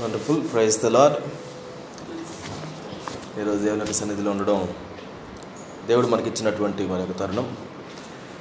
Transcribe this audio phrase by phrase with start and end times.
[0.00, 1.14] Wonderful praise the lord
[3.40, 4.68] ఈరోజు దేవుని యొక్క సన్నిధిలో ఉండడం
[5.86, 7.56] దేవుడు మనకి ఇచ్చినటువంటి మన యొక్క తరుణం.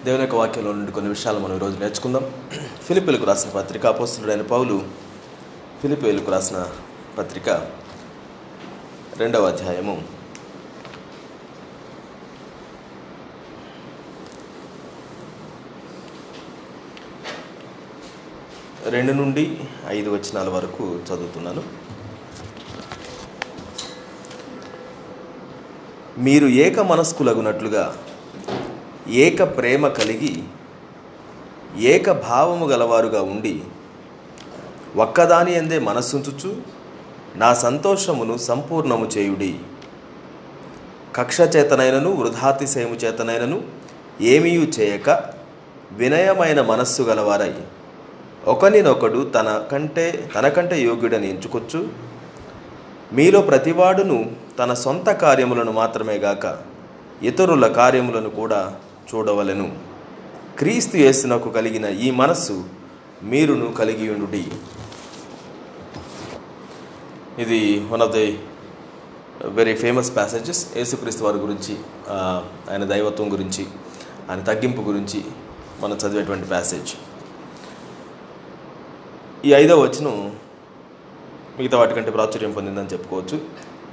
[0.06, 2.26] దేవుని యొక్క వాక్యంలో నుండి కొన్ని విషయాలు మనం ఈరోజు నేర్చుకుందాం.
[2.84, 4.76] ఫిలిపిలకు రాసిన పత్రిక అపోస్తుడైన పౌలు
[5.82, 6.70] ఫిలిపిలకు రాసిన
[7.18, 7.50] పత్రిక
[9.18, 9.96] రెండవ అధ్యాయము.
[18.90, 21.64] రెండు నుండి ఐదు వచనాల వరకు చదువుతున్నాను.
[26.18, 27.98] మీరు ఏక మనస్కులగునట్లుగా
[29.08, 30.44] ఏక ప్రేమ కలిగి
[31.80, 33.62] ఏక భావము గలవారుగా ఉండి
[34.96, 36.56] ఒక్కదాని ఎందే మనస్సుంచుచు
[37.36, 39.56] నా సంతోషమును సంపూర్ణము చేయుడి.
[41.16, 43.64] కక్ష చేతనైనను వృధాతిశయము చేతనైనను
[44.22, 45.10] ఏమీయూ చేయక
[45.92, 47.54] వినయమైన మనస్సు గలవారై
[48.54, 51.80] ఒకనినొకడు తన కంటే తనకంటే యోగ్యుడని ఎంచుకొచ్చు.
[53.14, 54.18] మీలో ప్రతివాడును
[54.60, 56.46] తన సొంత కార్యములను మాత్రమే గాక
[57.24, 58.62] ఇతరుల కార్యములను కూడా
[59.10, 59.68] చూడవలెను.
[60.60, 62.56] క్రీస్తు యేసునకు కలిగిన ఈ మనస్సు
[63.24, 64.44] మీరును కలిగి ఉండుడి.
[67.44, 68.28] ఇది one of the
[69.58, 71.74] very famous passages యేసుక్రీస్తు వారి గురించి
[72.72, 73.64] ఆయన దైవత్వం గురించి
[74.30, 75.20] ఆయన తగ్గింపు గురించి
[75.80, 76.92] మనం చదివేటువంటి ప్యాసేజ్
[79.48, 80.36] ఈ ఐదవ వచనం
[81.60, 83.38] మిగతా వాటికంటే ప్రాచుర్యం పొందిందని చెప్పుకోవచ్చు.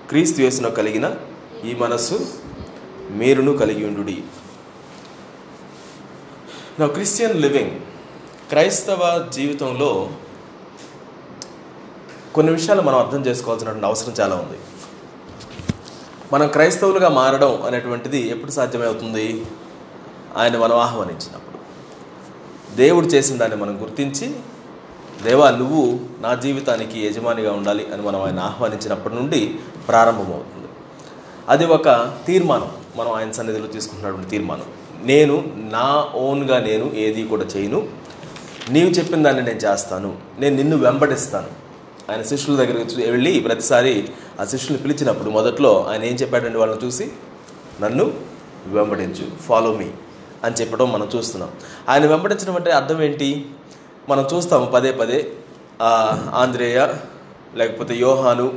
[0.08, 1.16] క్రీస్తు యేసున కలిగిన
[1.64, 2.26] ఈ మనస్సు
[3.10, 4.22] మీరును కలిగి ఉండుడి.
[6.80, 7.70] నా క్రిస్టియన్ లివింగ్
[8.48, 10.10] క్రైస్తవ జీవితంలో
[12.34, 14.58] కొన్ని విషయాలు మనం అర్థం చేసుకోవాల్సినటువంటి అవసరం చాలా ఉంది.
[16.32, 19.46] మనం క్రైస్తవులుగా మారడం అనేటువంటిది ఎప్పుడు సాధ్యమవుతుంది?
[20.36, 21.58] ఆయన మనం ఆహ్వానించినప్పుడు.
[22.76, 24.34] దేవుడు చేసిన దాన్ని మనం గుర్తించి
[25.22, 29.54] దేవా నువ్వు నా జీవితానికి యజమానిగా ఉండాలి అని మనం ఆయన ఆహ్వానించినప్పటి నుండి
[29.88, 30.68] ప్రారంభమవుతుంది.
[31.48, 32.72] అది ఒక తీర్మానం.
[32.96, 34.62] మనం ఆయన సన్నిధిలో తీసుకుంటున్నటువంటి తీర్మానం.
[35.02, 37.88] నేను నా ఓన్గా నేను ఏది కూడా చేయను.
[38.70, 40.16] నీవు చెప్పిన దాన్ని నేను చేస్తాను.
[40.38, 41.64] నేను నిన్ను వెంబడిస్తాను.
[42.12, 44.08] ఆయన శిష్యుల దగ్గరికి వెళ్ళి ప్రతిసారి
[44.40, 47.12] ఆ శిష్యుని పిలిచినప్పుడు మొదట్లో ఆయన ఏం చెప్పాడండి వాళ్ళని చూసి?
[47.80, 48.14] నన్ను
[48.66, 49.42] వెంబడించు.
[49.42, 49.86] ఫాలో మీ
[50.44, 51.50] అని చెప్పడం మనం చూస్తున్నాం.
[51.88, 53.46] ఆయన వెంబడించడం అంటే అర్థం ఏంటి?
[54.08, 55.30] మనం చూస్తాము పదే పదే
[56.34, 56.88] ఆంధ్రేయ
[57.54, 58.52] లేకపోతే యోహాను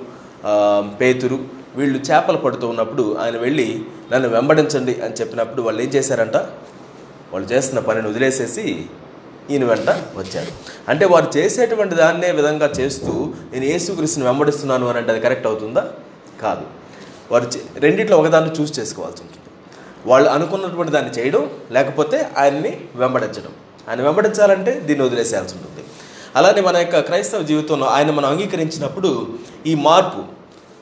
[1.02, 1.40] పేతురు
[1.76, 6.36] వీళ్ళు చేపలు పడుతూ ఉన్నప్పుడు ఆయన వెళ్ళి నన్ను వెంబడించండి అని చెప్పినప్పుడు వాళ్ళు ఏం చేశారంట?
[7.34, 8.86] వాళ్ళు చేస్తున్న పనిని వదిలేసేసి
[9.50, 10.52] ఈయన వెంట వచ్చారు.
[10.90, 15.92] అంటే వారు చేసేటువంటి దాన్నే విధంగా చేస్తూ నేను యేసుక్రీస్తుని వెంబడిస్తున్నాను అని అంటే అది కరెక్ట్ అవుతుందా?
[16.42, 16.62] కాదు.
[17.32, 19.44] వారు చే- రెండిట్లో ఒకదాన్ని చూస్ చేసుకోవాల్సి ఉంటుంది.
[20.06, 23.52] వాళ్ళు అనుకున్నటువంటి దాన్ని చేయడం లేకపోతే ఆయన్ని వెంబడించడం.
[23.90, 25.84] ఆయన వెంబడించాలంటే దీన్ని వదిలేసేయాల్సి ఉంటుంది.
[26.36, 29.28] అలానే మన యొక్క క్రైస్తవ జీవితంలో ఆయన మనం అంగీకరించినప్పుడు
[29.68, 30.22] ఈ మార్పు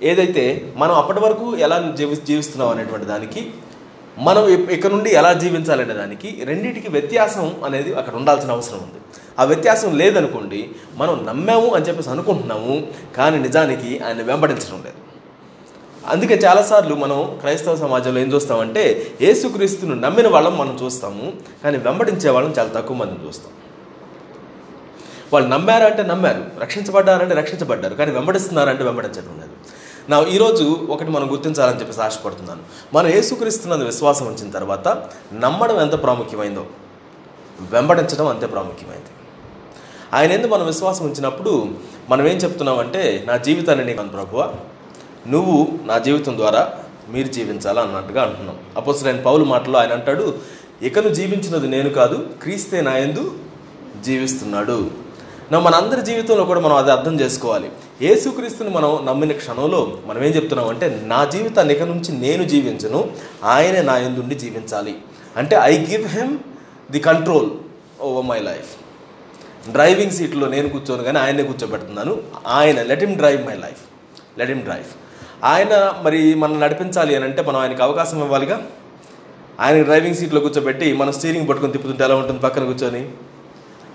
[0.06, 3.52] ఏదైతే మనం అప్పటి వరకు ఎలా జీవి జీవిస్తున్నాం అనేటువంటి దానికి
[4.18, 9.00] మనం ఇక్కడ నుండి ఎలా జీవించాలనే దానికి రెండింటికి వ్యత్యాసం అనేది అక్కడ ఉండాల్సిన అవసరం ఉంది.
[9.40, 15.05] ఆ వ్యత్యాసం లేదనుకోండి మనం నమ్మాము అని చెప్పేసి అనుకుంటున్నాము కానీ నిజానికి ఆయన వెంబడించడం లేదు.
[16.10, 21.34] అందుకే చాలాసార్లు మనం క్రైస్తవ సమాజంలో ఏం చూస్తామంటే యేసుక్రీస్తును నమ్మిన వాళ్ళం మనం చూస్తాము
[21.64, 23.52] కానీ వెంబడించే వాళ్ళం చాలా తక్కువ మందిని చూస్తాం.
[25.34, 29.56] వాళ్ళు నమ్మారంటే నమ్మారు రక్షించబడ్డారంటే రక్షించబడ్డారు కానీ వెంబడిస్తున్నారంటే వెంబడించడం లేదు.
[30.10, 32.60] నా ఈరోజు ఒకటి మనం గుర్తించాలని చెప్పేసి ఆశపడుతున్నాను.
[32.94, 34.88] మనం యేసుక్రీస్తున్నందు విశ్వాసం ఉంచిన తర్వాత
[35.34, 36.66] నమ్మడం ఎంత ప్రాముఖ్యమైందో
[37.62, 39.06] వెంబడించడం అంతే ప్రాముఖ్యమైంది.
[40.14, 41.68] ఆయన ఎందుకు మనం విశ్వాసం ఉంచినప్పుడు
[42.10, 44.54] మనం ఏం చెప్తున్నామంటే నా జీవితాన్ని నీకు ప్రభువా.
[45.28, 46.74] నువ్వు నా జీవితం ద్వారా
[47.10, 48.60] మీరు జీవించాలా అన్నట్టుగా అంటున్నాం.
[48.78, 50.38] అపోసరైన పౌలు మాటలో ఆయన అంటాడు
[50.82, 53.38] ఇకను జీవించినది నేను కాదు క్రీస్తే నా యందు
[54.06, 54.92] జీవిస్తున్నాడు.
[55.52, 57.72] నా మనందరి జీవితంలో కూడా మనం అది అర్థం చేసుకోవాలి.
[58.02, 63.10] ఏసుక్రీస్తుని మనం నమ్మిన క్షణంలో మనం ఏం చెప్తున్నాం అంటే నా జీవితాన్ని ఇక నుంచి నేను జీవించను
[63.44, 64.96] ఆయనే నా ఎందుండి జీవించాలి.
[65.38, 66.38] అంటే I give him
[66.92, 67.50] the control
[68.02, 68.72] over my life.
[69.72, 72.24] Driving సీట్లో నేను కూర్చోను కానీ ఆయనే కూర్చోబెడుతున్నాను.
[72.48, 73.82] ఆయన let him drive my life
[74.40, 75.05] let him drive.
[75.44, 78.68] ఆయన మరి మనం నడిపించాలి అని అంటే మనం ఆయనకి అవకాశం ఇవ్వాలిగా.
[79.60, 83.10] ఆయన డ్రైవింగ్ సీట్లో కూర్చోబెట్టి మనం స్టీరింగ్ పట్టుకొని తిప్పుతుంటే ఎలా ఉంటుంది పక్కన కూర్చొని?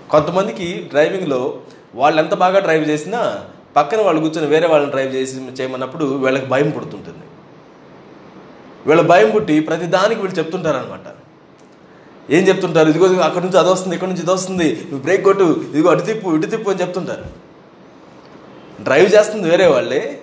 [0.09, 1.59] కొంతమందికి డ్రైవింగ్లో
[1.95, 3.43] వాళ్ళు ఎంత బాగా డ్రైవ్ చేసినా
[3.75, 7.25] పక్కన వాళ్ళు కూర్చొని వేరే వాళ్ళని డ్రైవ్ చేసి చేయమన్నప్పుడు వీళ్ళకి భయం పుడుతుంటుంది.
[8.87, 11.07] వీళ్ళ భయం పుట్టి ప్రతి దానికి వీళ్ళు చెప్తుంటారనమాట
[12.29, 12.89] ఏం చెప్తుంటారు?
[12.89, 16.01] ఇదిగో ఇదిగో అక్కడ నుంచి అది వస్తుంది ఇక్కడ నుంచి ఇది వస్తుంది నువ్వు బ్రేక్ కొట్టు ఇదిగో అటు
[16.01, 17.25] తిప్పు ఇటు తిప్పు అని చెప్తుంటారు.
[18.81, 20.20] డ్రైవ్ చేస్తుంది వేరే వాళ్ళే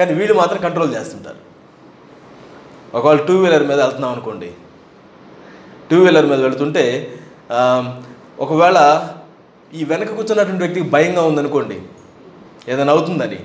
[0.00, 1.40] కానీ వీళ్ళు మాత్రం కంట్రోల్ చేస్తుంటారు.
[2.96, 4.50] ఒకవేళ టూ వీలర్ మీద వెళ్తున్నాం అనుకోండి.
[5.90, 6.84] టూ వీలర్ మీద వెళ్తుంటే
[8.44, 8.78] ఒకవేళ
[9.78, 11.76] ఈ వెనక కూర్చున్నటువంటి వ్యక్తికి భయంగా ఉందనుకోండి
[12.70, 13.38] ఏదైనా అవుతుందని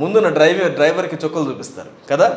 [0.00, 2.28] ముందున్న డ్రైవర్ డ్రైవర్కి చుక్కలు చూపిస్తారు కదా?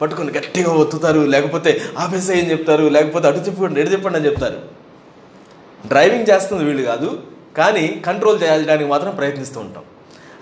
[0.00, 1.70] పట్టుకొని గట్టిగా ఒత్తుతారు లేకపోతే
[2.02, 4.58] ఆపేసేయని చెప్తారు లేకపోతే అటు చెప్పండి ఎటు చెప్పండి అని చెప్తారు.
[5.92, 7.08] డ్రైవింగ్ చేస్తుంది వీళ్ళు కాదు
[7.58, 9.84] కానీ కంట్రోల్ చేయడానికి మాత్రం ప్రయత్నిస్తూ ఉంటాం.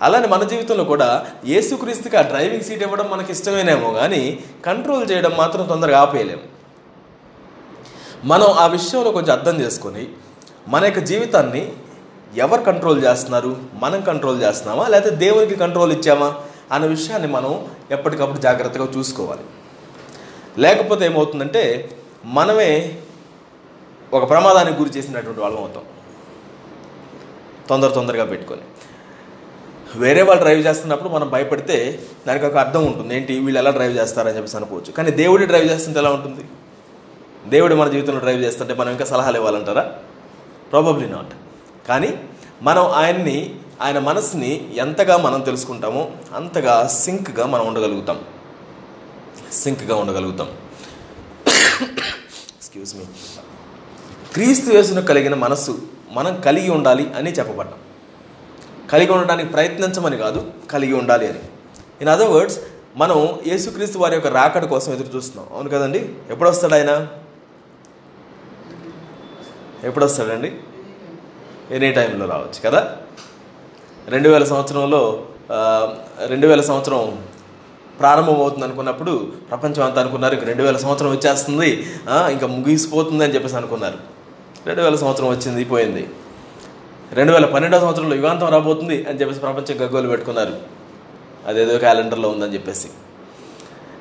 [0.01, 5.65] అలానే మన జీవితంలో కూడా ఏసుక్రీస్తుకి ఆ డ్రైవింగ్ సీట్ ఇవ్వడం మనకి ఇష్టమేనేమో కానీ కంట్రోల్ చేయడం మాత్రం
[5.67, 6.41] తొందరగా ఆపేయలేము
[8.25, 10.07] మనం ఆ విషయంలో కొంచెం అర్థం చేసుకొని
[10.67, 11.73] మన యొక్క జీవితాన్ని
[12.35, 13.57] ఎవరు కంట్రోల్ చేస్తున్నారు?
[13.73, 14.87] మనం కంట్రోల్ చేస్తున్నామా?
[14.87, 16.35] లేకపోతే దేవునికి కంట్రోల్ ఇచ్చామా?
[16.71, 19.41] అన్న విషయాన్ని మనం ఎప్పటికప్పుడు జాగ్రత్తగా చూసుకోవాలి.
[20.57, 21.89] లేకపోతే ఏమవుతుందంటే
[22.25, 22.99] మనమే
[24.13, 25.83] ఒక ప్రమాదానికి గురి చేసినటువంటి వాళ్ళం అవుతాం.
[27.69, 28.61] తొందర తొందరగా పెట్టుకొని.
[29.95, 33.15] వేరే వాళ్ళు డ్రైవ్ చేస్తున్నప్పుడు మనం భయపడితే దానికి ఒక అర్థం ఉంటుంది.
[33.15, 33.39] ఏంటి?
[33.39, 34.91] వీళ్ళు ఎలా డ్రైవ్ చేస్తారని చెప్పేసి అనుకోవచ్చు.
[34.91, 36.45] కానీ దేవుడి డ్రైవ్ చేస్తుంటే ఎలా ఉంటుంది?
[37.49, 39.81] దేవుడు మన జీవితంలో డ్రైవ్ చేస్తుంటే మనం ఇంకా సలహాలు ఇవ్వాలంటారా?
[40.71, 41.33] ప్రాబబ్లీ నాట్
[41.87, 42.19] కానీ
[42.61, 48.19] మనం ఆయన్ని ఆయన మనసుని ఎంతగా మనం తెలుసుకుంటామో అంతగా సింక్గా మనం ఉండగలుగుతాం.
[49.53, 50.47] సింక్గా ఉండగలుగుతాం.
[51.47, 53.03] ఎక్స్క్యూజ్ మీ
[54.33, 55.77] క్రీస్తు వేసును కలిగిన మనస్సు
[56.11, 57.79] మనం కలిగి ఉండాలి అని చెప్పబడ్డాం.
[58.91, 61.39] కలిగి ఉండడానికి ప్రయత్నించమని కాదు కలిగి ఉండాలి అని.
[62.01, 62.59] ఇన్ అదర్ వర్డ్స్
[62.97, 65.47] మనం యేసుక్రీస్తు వారి యొక్క రాకడ కోసం ఎదురు చూస్తున్నాం.
[65.55, 66.09] అవును కదండి?
[66.29, 67.07] ఎప్పుడు వస్తాడు ఆయన?
[69.83, 70.51] ఎప్పుడు వస్తాడండి
[71.71, 72.81] ఎనీ టైంలో రావచ్చు కదా?
[74.07, 75.01] రెండు వేల సంవత్సరంలో
[76.25, 77.01] రెండు వేల సంవత్సరం
[77.99, 79.11] ప్రారంభమవుతుంది అనుకున్నప్పుడు
[79.49, 81.69] ప్రపంచం అంతా అనుకున్నారు ఇంక రెండు వేల సంవత్సరం వచ్చేస్తుంది
[82.11, 83.97] ఇంకా ముగిసిపోతుంది అని చెప్పేసి అనుకున్నారు.
[84.65, 86.03] రెండు వేల సంవత్సరం వచ్చింది పోయింది.
[87.17, 90.53] రెండు వేల పన్నెండవ సంవత్సరంలో యుగాంతం రాబోతుంది అని చెప్పేసి ప్రపంచం గగ్గోలు పెట్టుకున్నారు.
[91.47, 92.87] అదేదో క్యాలెండర్లో ఉందని చెప్పేసి.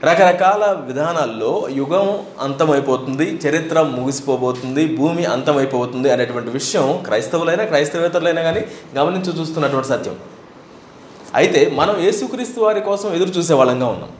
[0.04, 8.64] రకరకాల విధానాల్లో యుగం అంతమైపోతుంది చరిత్ర ముగిసిపోబోతుంది భూమి అంతమైపోతుంది అనేటువంటి విషయం క్రైస్తవులైనా క్రైస్తవేతరులైనా కానీ
[8.98, 10.16] గమనించి చూస్తున్నటువంటి సత్యం.
[11.34, 14.10] అయితే మనం యేసుక్రీస్తు వారి కోసం ఎదురు చూసే వాళ్ళంగా ఉన్నాం.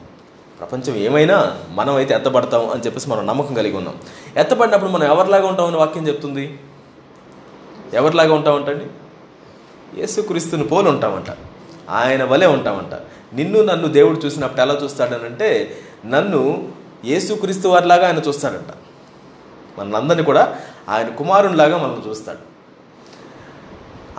[0.59, 3.95] ప్రపంచం ఏమైనా మనం అయితే ఎత్తబడతాం అని చెప్పేసి మనం నమ్మకం కలిగి ఉన్నాం.
[4.37, 6.45] ఎత్తబడినప్పుడు మనం ఎవరిలాగా ఉంటామని వాక్యం చెప్తుంది?
[7.93, 8.85] ఎవరిలాగా ఉంటామంటండి
[9.99, 11.25] యేసుక్రీస్తుని పోలు ఉంటామంట
[11.89, 12.93] ఆయన వలె ఉంటామంట
[13.35, 16.69] నిన్ను నన్ను దేవుడు చూసినప్పుడు ఎలా చూస్తాడనంటే నన్ను
[17.05, 18.73] యేసుక్రీస్తు వారిలాగా ఆయన చూస్తాడంట.
[19.79, 20.59] మనందరినీ కూడా
[20.89, 22.37] ఆయన కుమారునిలాగా మనం చూస్తాడు.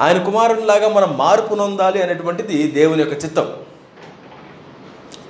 [0.00, 3.52] ఆయన కుమారునిలాగా మనం మార్పు నొందాలి అనేటువంటిది దేవుని యొక్క చిత్తం.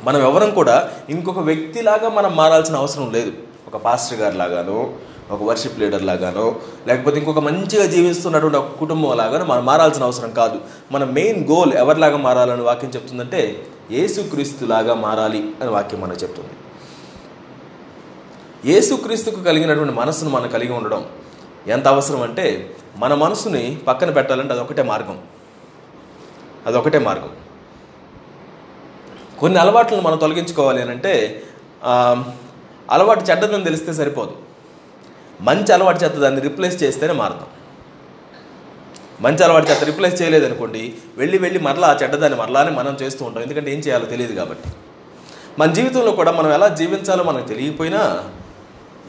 [0.05, 3.33] మనం ఎవరం కూడా ఇంకొక వ్యక్తిలాగా మనం మారాల్సిన అవసరం లేదు.
[3.67, 4.93] ఒక పాస్టర్ గారి లాగానో
[5.31, 6.56] ఒక వర్షిప్ లీడర్ లాగానో
[6.87, 10.61] లేకపోతే ఇంకొక మంచిగా జీవిస్తున్నటువంటి ఒక కుటుంబం లాగానో మనం మారాల్సిన అవసరం కాదు.
[10.93, 16.50] మన మెయిన్ గోల్ ఎవరిలాగా మారాలని వాక్యం చెప్తుందంటే యేసుక్రీస్తులాగా మారాలి అని వాక్యం మనకు చెప్తుంది.
[18.73, 21.06] ఏసుక్రీస్తుకు కలిగినటువంటి మనసును మనం కలిగి ఉండడం
[21.67, 25.19] ఎంత అవసరం అంటే మన మనసుని పక్కన పెట్టాలంటే అదొకటే మార్గం.
[26.67, 27.31] అదొకటే మార్గం.
[29.40, 31.43] కొన్ని అలవాట్లను మనం తొలగించుకోవాలి అని అంటే
[32.90, 34.46] అలవాటు చెడ్డదని తెలిస్తే సరిపోదు.
[35.41, 37.47] మంచి అలవాటు చేత దాన్ని రిప్లేస్ చేస్తేనే మారుతాం.
[39.21, 43.43] మంచి అలవాటు చేత రిప్లేస్ చేయలేదనుకోండి వెళ్ళి వెళ్ళి మరలా ఆ చెడ్డదాన్ని మరలానే మనం చేస్తూ ఉంటాం.
[43.43, 44.69] ఎందుకంటే ఏం చేయాలో తెలియదు కాబట్టి.
[45.59, 48.25] మన జీవితంలో కూడా మనం ఎలా జీవించాలో మనకు తెలియకపోయినా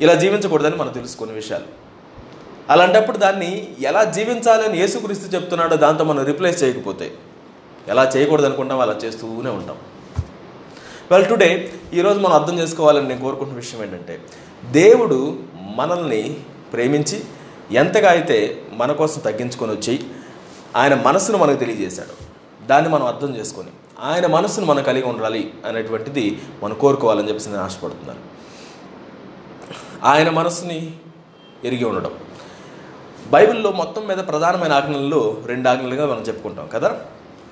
[0.01, 1.63] ఇలా జీవించకూడదని మనం తెలుసుకునే విషయాలు.
[2.69, 7.12] అలాంటప్పుడు దాన్ని ఎలా జీవించాలని యేసుక్రీస్తు చెప్తున్నాడో దాంతో మనం రిప్లేస్ చేయకపోతే
[7.88, 9.77] ఎలా చేయకూడదు అనుకుంటాం అలా చేస్తూనే ఉంటాం.
[11.11, 14.19] వెల్ టుడే ఈరోజు మనం అర్థం చేసుకోవాలని నేను కోరుకుంటున్న విషయం ఏంటంటే
[14.71, 16.39] దేవుడు మనల్ని
[16.73, 17.23] ప్రేమించి
[17.71, 19.99] ఎంతగా అయితే మన కోసం తగ్గించుకొని వచ్చి
[20.75, 22.13] ఆయన మనసును మనకు తెలియజేశాడు.
[22.65, 28.23] దాన్ని మనం అర్థం చేసుకొని ఆయన మనసును మనం కలిగి ఉండాలి అనేటువంటిది మనం కోరుకోవాలని చెప్పేసి నేను ఆశపడుతున్నాను.
[30.03, 30.93] ఆయన మనసుని
[31.65, 32.11] ఎరిగి ఉండడం.
[33.31, 37.01] బైబిల్లో మొత్తం మీద ప్రధానమైన ఆజ్ఞల్లో రెండు ఆజ్ఞలుగా మనం చెప్పుకుంటాం కదా.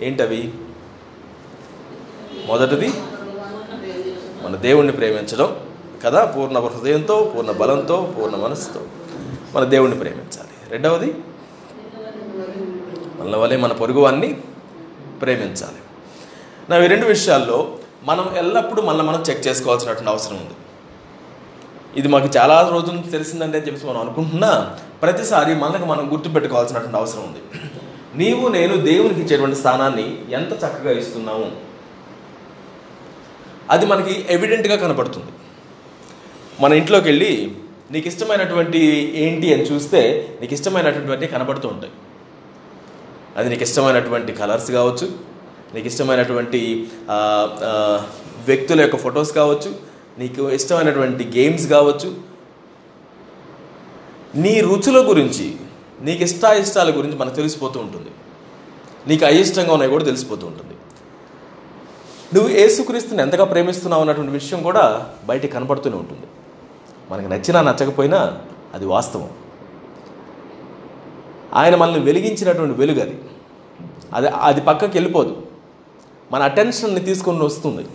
[0.01, 0.53] ఏంటవి?
[2.47, 2.89] మొదటిది
[4.43, 5.49] మన దేవుణ్ణి ప్రేమించడం
[6.05, 8.81] కదా పూర్ణ హృదయంతో పూర్ణ బలంతో పూర్ణ మనసుతో
[9.55, 10.53] మన దేవుణ్ణి ప్రేమించాలి.
[10.69, 11.09] రెండవది
[13.19, 14.29] మన వలె మన పొరుగువాన్ని
[15.21, 15.81] ప్రేమించాలి.
[16.69, 20.55] నా ఈ రెండు విషయాల్లో మనం ఎల్లప్పుడూ మళ్ళీ మనం చెక్ చేసుకోవాల్సినటువంటి అవసరం ఉంది.
[21.99, 27.23] ఇది మాకు చాలా రోజుల నుంచి తెలిసిందంటే అని చెప్పేసి మనం అనుకుంటున్నా ప్రతిసారి మనకు మనం గుర్తుపెట్టుకోవాల్సినటువంటి అవసరం
[27.23, 27.41] ఉంది.
[28.23, 31.47] నీవు నేను దేవునికి ఇచ్చేటువంటి స్థానాన్ని ఎంత చక్కగా ఇస్తున్నాము
[33.71, 35.31] అది మనకి ఎవిడెంట్గా కనపడుతుంది
[36.61, 37.31] మన ఇంట్లోకి వెళ్ళి
[37.91, 38.79] నీకు ఇష్టమైనటువంటి
[39.23, 40.01] ఏంటి అని చూస్తే
[40.41, 41.93] నీకు ఇష్టమైనటువంటి కనబడుతూ ఉంటాయి.
[43.37, 45.07] అది నీకు ఇష్టమైనటువంటి కలర్స్ కావచ్చు
[45.75, 46.61] నీకు ఇష్టమైనటువంటి
[48.49, 49.71] వ్యక్తుల యొక్క ఫొటోస్ కావచ్చు
[50.19, 52.09] నీకు ఇష్టమైనటువంటి గేమ్స్ కావచ్చు.
[54.43, 55.47] నీ రుచుల గురించి
[56.01, 58.11] నీకు ఇష్టాయిష్టాల గురించి మనకు తెలిసిపోతూ ఉంటుంది.
[59.07, 60.74] నీకు అయిష్టంగా ఉన్నాయి కూడా తెలిసిపోతూ ఉంటుంది.
[62.33, 66.21] నువ్వు యేసుక్రీస్తుని ఎంతగా ప్రేమిస్తున్నావు అన్నటువంటి విషయం కూడా బయటికి కనపడుతూనే ఉంటుంది.
[67.11, 68.37] మనకు నచ్చినా నచ్చకపోయినా
[68.73, 69.29] అది వాస్తవం.
[71.53, 73.19] ఆయన మనల్ని వెలిగించినటువంటి వెలుగు అది.
[74.13, 75.41] అది అది పక్కకి వెళ్ళిపోదు.
[76.31, 77.87] మన అటెన్షన్ని తీసుకొని వస్తుంది.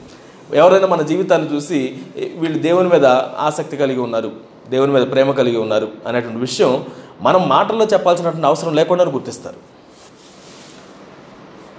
[0.54, 1.98] ఎవరైనా మన జీవితాన్ని చూసి
[2.34, 4.32] వీళ్ళు దేవుని మీద ఆసక్తి కలిగి ఉన్నారు
[4.70, 6.84] దేవుని మీద ప్రేమ కలిగి ఉన్నారు అనేటువంటి విషయం
[7.20, 9.69] మనం మాటల్లో చెప్పాల్సినటువంటి అవసరం లేకుండా గుర్తిస్తారు.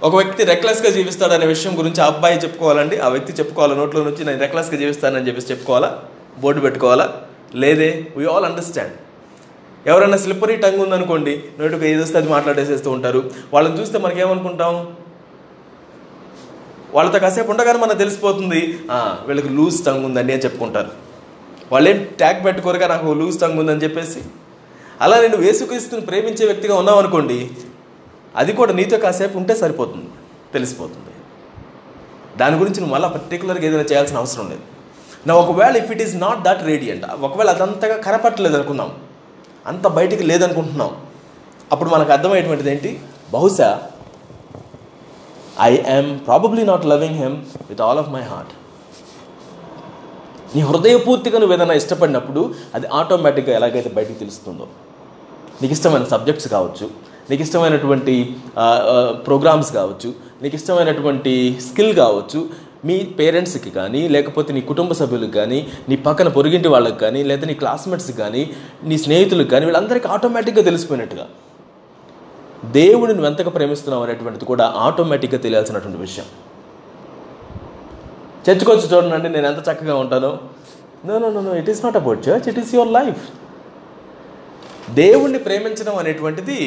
[0.08, 3.74] ఒక వ్యక్తి రెక్లెస్గా జీవిస్తాడనే విషయం గురించి ఆ అబ్బాయి చెప్పుకోవాలండి ఆ వ్యక్తి చెప్పుకోవాలి?
[3.79, 5.89] నోట్లో నుంచి నేను రెక్లెస్గా జీవిస్తానని చెప్పేసి చెప్పుకోవాలా?
[6.43, 7.05] బోర్డు పెట్టుకోవాలా?
[7.63, 8.96] లేదే వీ ఆల్ అండర్స్టాండ్
[9.91, 13.22] ఎవరైనా స్లిప్పరీ టంగ్ ఉందనుకోండి నోటికి ఏది వస్తే అది మాట్లాడేసేస్తూ ఉంటారు.
[13.53, 14.74] వాళ్ళని చూస్తే మనకేమనుకుంటాం?
[16.98, 18.62] వాళ్ళతో కాసేపు ఉండగానే మనకు తెలిసిపోతుంది
[19.27, 20.91] వీళ్ళకి లూజ్ టంగ్ ఉందండి అని చెప్పుకుంటారు.
[21.74, 24.22] వాళ్ళేం ట్యాగ్ పెట్టుకోరుగా నాకు లూజ్ టంగ్ ఉందని చెప్పేసి?
[25.05, 27.38] అలా నేను వేసుక్రీస్తుని ప్రేమించే వ్యక్తిగా ఉన్నావు అనుకోండి
[28.35, 30.09] అది కూడా నీతో కాసేపు ఉంటే సరిపోతుంది.
[30.53, 31.11] తెలిసిపోతుంది.
[32.39, 34.63] దాని గురించి నువ్వు మళ్ళీ పర్టికులర్గా ఏదైనా చేయాల్సిన అవసరం లేదు.
[35.27, 38.91] నా ఒకవేళ if it is not that radiant ఒకవేళ అదంతగా కనపట్టలేదు అనుకుందాం
[39.71, 40.91] అంత బయటికి లేదనుకుంటున్నాం
[41.73, 42.91] అప్పుడు మనకు అర్థమయ్యేటువంటిది ఏంటి?
[43.33, 43.69] బహుశా
[45.67, 47.38] I am probably not loving him
[47.69, 48.53] with all of my heart
[50.55, 52.41] నీ హృదయపూర్తిగా నువ్వు ఏదైనా ఇష్టపడినప్పుడు
[52.75, 54.65] అది ఆటోమేటిక్గా ఎలాగైతే బయటికి తెలుస్తుందో.
[55.61, 56.85] నీకు ఇష్టమైన సబ్జెక్ట్స్ కావచ్చు
[57.30, 58.16] నీకు ఇష్టమైనటువంటి
[59.25, 60.10] ప్రోగ్రామ్స్ కావచ్చు
[60.42, 61.34] నీకు ఇష్టమైనటువంటి
[61.68, 62.40] స్కిల్ కావచ్చు
[62.88, 65.60] మీ పేరెంట్స్కి కానీ లేకపోతే నీ కుటుంబ సభ్యులకు కానీ
[65.90, 68.44] నీ పక్కన పొరుగింటి వాళ్ళకి కానీ లేదా నీ క్లాస్మేట్స్కి కానీ
[68.84, 71.25] నీ స్నేహితులకు కానీ వీళ్ళందరికీ ఆటోమేటిక్గా తెలిసిపోయినట్టుగా.
[72.72, 76.28] దేవుడిని నువ్వు ఎంతగా ప్రేమిస్తున్నావు అనేటువంటిది కూడా ఆటోమేటిక్గా తెలియాల్సినటువంటి విషయం.
[78.46, 80.32] చర్చకొచ్చి చూడండి నేను ఎంత చక్కగా ఉంటానో.
[81.06, 83.22] No no no it is not about church it is your life
[84.94, 86.60] దేవుణ్ణి ప్రేమించడం అనేటువంటిది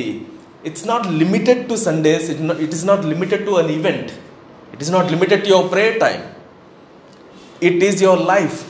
[0.66, 4.11] it's not limited to Sundays it it is not limited to an event
[4.75, 6.21] it is not limited to your pray time
[7.62, 8.64] it is your life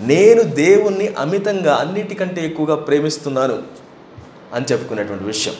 [0.00, 3.62] నేను దేవుణ్ణి అమితంగా అన్నిటికంటే ఎక్కువగా ప్రేమిస్తున్నాను
[4.54, 5.54] అని చెప్పుకునేటువంటి విషయం.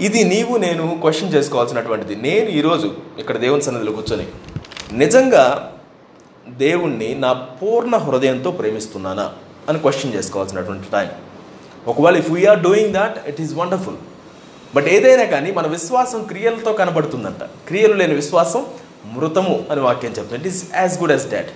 [0.00, 2.14] ఇది నీవు నేను క్వశ్చన్ చేసుకోవాల్సినటువంటిది.
[2.16, 4.26] నేను ఈరోజు ఇక్కడ దేవుని సన్నిధిలో కూర్చొని
[4.92, 5.44] నిజంగా
[6.48, 9.32] దేవుణ్ణి నా పూర్ణ హృదయంతో ప్రేమిస్తున్నానా
[9.68, 11.08] అని క్వశ్చన్ చేసుకోవాల్సినటువంటి టైం
[11.88, 13.96] ఒకవేళ if we're doing that it is wonderful
[14.74, 17.42] but ఏదైనా కానీ మన విశ్వాసం క్రియలతో కనబడుతుందంట.
[17.68, 18.66] క్రియలు లేని విశ్వాసం
[19.04, 20.40] మృతము అని వాక్యం చెప్తుంది.
[20.40, 21.52] It is as good as that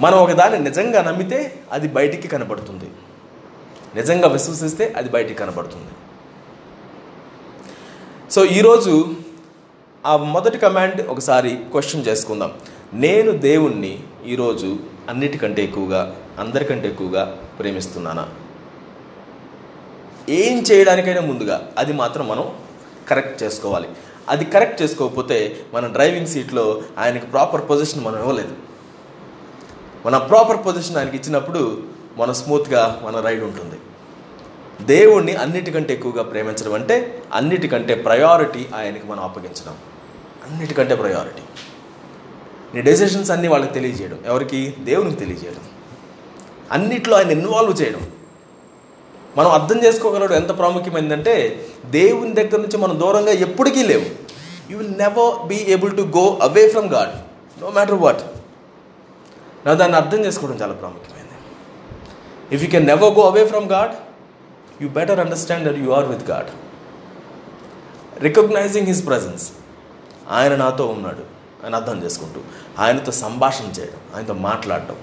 [0.00, 1.40] మనం ఒకదాన్ని నిజంగా నమ్మితే
[1.72, 2.88] అది బయటికి కనబడుతుంది.
[3.96, 5.92] నిజంగా విశ్వసిస్తే అది బయటికి కనబడుతుంది.
[8.30, 9.14] సో ఈరోజు
[10.06, 12.52] ఆ మొదటి కమాండ్ ఒకసారి క్వశ్చన్ చేసుకుందాం.
[12.94, 14.76] నేను దేవుణ్ణి ఈరోజు
[15.08, 17.24] అన్నిటికంటే ఎక్కువగా అందరికంటే ఎక్కువగా
[17.58, 18.24] ప్రేమిస్తున్నానా?
[20.28, 22.54] ఏం చేయడానికైనా ముందుగా అది మాత్రం మనం
[23.08, 23.88] కరెక్ట్ చేసుకోవాలి.
[24.28, 28.56] అది కరెక్ట్ చేసుకోకపోతే మన డ్రైవింగ్ సీట్లో ఆయనకి ప్రాపర్ పొజిషన్ మనం ఇవ్వలేదు.
[30.06, 31.82] మన ప్రాపర్ పొజిషన్ ఆయనకి ఇచ్చినప్పుడు
[32.16, 33.74] మన స్మూత్గా మన రైడ్ ఉంటుంది.
[34.84, 39.76] దేవుణ్ణి అన్నిటికంటే ఎక్కువగా ప్రేమించడం అంటే అన్నిటికంటే ప్రయారిటీ ఆయనకి మనం అప్పగించడం.
[40.50, 41.42] అన్నిటికంటే ప్రయారిటీ
[42.74, 44.18] నీ డెసిషన్స్ అన్నీ వాళ్ళకి తెలియజేయడం.
[44.26, 44.74] ఎవరికి?
[44.78, 45.60] దేవునికి తెలియజేయడం.
[46.72, 48.10] అన్నిట్లో ఆయన ఇన్వాల్వ్ చేయడం.
[49.36, 54.04] మనం అర్థం చేసుకోగలడు ఎంత ప్రాముఖ్యమైందంటే దేవుని దగ్గర నుంచి మనం దూరంగా ఎప్పటికీ లేవు.
[54.72, 57.10] You will never be able to go away from God
[57.62, 58.22] no matter what
[59.66, 61.38] నా దాన్ని అర్థం చేసుకోవడం చాలా ప్రాముఖ్యమైనది
[62.54, 63.92] if you can never go away from God
[64.82, 66.50] you better understand that you are with God
[68.22, 69.50] recognising his presence
[70.30, 71.34] ఆయన నాతో ఉన్నాడు.
[71.66, 72.40] అని అర్థం చేసుకుంటూ.
[72.78, 74.16] ఆయనతో సంభాషణ చేయడం.
[74.16, 74.96] ఆయనతో మాట్లాడటం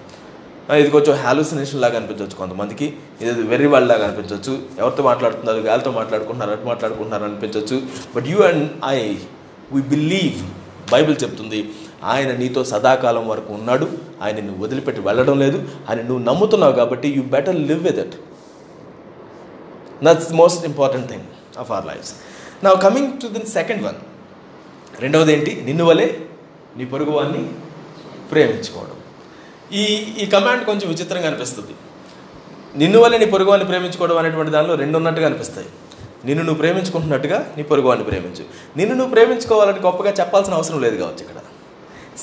[0.75, 2.93] ఇది కొంచెం హాలుసినేషన్ లాగా అనిపించవచ్చు కొంతమందికి.
[3.21, 4.59] ఇది వెర్రి వాళ్ళలాగా అనిపించవచ్చు.
[4.79, 7.81] ఎవరితో మాట్లాడుతున్నారు గాలితో మాట్లాడుకుంటున్నారు అటు మాట్లాడుకుంటున్నారు అనిపించవచ్చు.
[8.15, 9.15] But you and I
[9.73, 10.39] we believe
[10.91, 11.69] Bible చెప్తుంది
[12.03, 13.87] ఆయన నీతో సదాకాలం వరకు ఉన్నాడు.
[14.21, 15.69] ఆయన నువ్వు వదిలిపెట్టి వెళ్ళడం లేదు.
[15.89, 18.15] ఆయన నువ్వు నమ్ముతున్నావు కాబట్టి you better live with it
[20.03, 21.23] that's most important thing
[21.59, 22.13] of our lives
[22.63, 23.95] నా coming to the second one
[24.99, 25.61] రెండవది ఏంటి?
[25.65, 26.19] నిన్ను వలే
[26.77, 27.49] నీ పొరుగు వాడిని
[28.31, 28.97] ప్రేమించుకోవడం.
[29.79, 29.83] ఈ
[30.21, 31.73] ఈ కమాండ్ కొంచెం విచిత్రంగా అనిపిస్తుంది.
[32.81, 35.69] నిన్ను వల్ల నీ పొరుగువాన్ని ప్రేమించుకోవడం అనేటువంటి దానిలో రెండు ఉన్నట్టుగా అనిపిస్తాయి.
[36.27, 38.43] నిన్ను నువ్వు ప్రేమించుకుంటున్నట్టుగా నీ పొరుగువాన్ని ప్రేమించు.
[38.79, 41.39] నిన్ను నువ్వు ప్రేమించుకోవాలని గొప్పగా చెప్పాల్సిన అవసరం లేదు కావచ్చు ఇక్కడ.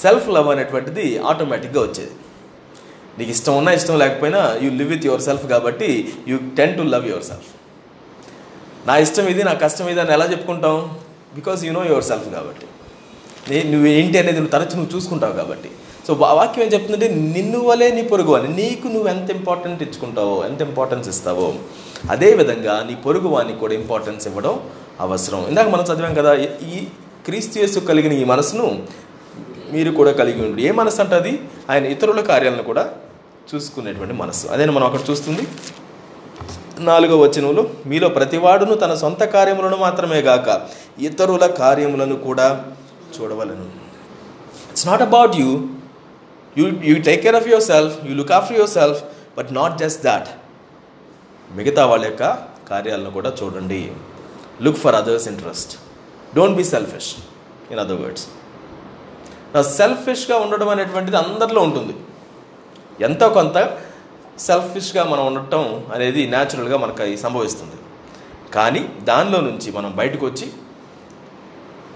[0.02, 2.14] సెల్ఫ్ లవ్ అనేటువంటిది ఆటోమేటిక్గా వచ్చేది.
[3.18, 5.90] నీకు ఇష్టం ఉన్నా ఇష్టం లేకపోయినా you live with yourself కాబట్టి
[6.30, 7.48] you tend to love yourself
[8.88, 10.76] నా ఇష్టం ఇది నా కష్టం ఇది అని ఎలా చెప్పుకుంటాం?
[11.38, 12.66] Because you know yourself కాబట్టి
[13.72, 15.70] నువ్వు ఏంటి అనేది నువ్వు తరచు నువ్వు చూసుకుంటావు కాబట్టి.
[16.08, 20.60] సో వాక్యం ఏం చెప్తుందంటే నిన్ను వలే నీ పొరుగు అని నీకు నువ్వు ఎంత ఇంపార్టెంట్ ఇచ్చుకుంటావో ఎంత
[20.62, 21.54] ఇంపార్టెన్స్ ఇస్తావో
[22.10, 24.60] అదేవిధంగా నీ పొరుగు వానికి కూడా ఇంపార్టెన్స్ ఇవ్వడం
[25.00, 25.46] అవసరం.
[25.48, 26.86] ఇందాక మనం చదివాం కదా ఈ- ఈ
[27.24, 28.82] క్రీస్తు యేసు కలిగిన ఈ మనసును
[29.72, 30.60] మీరు కూడా కలిగి ఉండు.
[30.60, 31.42] ఏ మనసు అంటే అది?
[31.70, 32.90] ఆయన ఇతరుల కార్యాలను కూడా
[33.54, 34.46] చూసుకునేటువంటి మనసు.
[34.46, 35.46] అదే మనం అక్కడ చూస్తుంది?
[36.78, 40.60] నాలుగో వచనంలో మీలో ప్రతివాడును తన సొంత కార్యములను మాత్రమే గాక
[41.02, 42.64] ఇతరుల కార్యములను కూడా
[43.20, 43.64] చూడవలను.
[44.70, 45.60] It's not about you
[46.58, 49.00] you you take care of yourself you look after yourself
[49.38, 50.28] but not just that
[51.58, 52.24] మిగతా వాళ్ళ యొక్క
[52.70, 53.80] కార్యాలను కూడా చూడండి.
[54.64, 55.72] Look for others interest
[56.36, 57.10] don't be selfish
[57.72, 58.26] in other words
[59.52, 61.94] నా సెల్ఫిష్గా ఉండడం అనేటువంటిది అందరిలో ఉంటుంది.
[63.06, 63.56] ఎంతో కొంత
[64.46, 65.62] సెల్ఫిష్గా మనం ఉండటం
[65.94, 67.78] అనేది న్యాచురల్గా మనకు అది సంభవిస్తుంది.
[68.56, 70.46] కానీ దానిలో నుంచి మనం బయటకు వచ్చి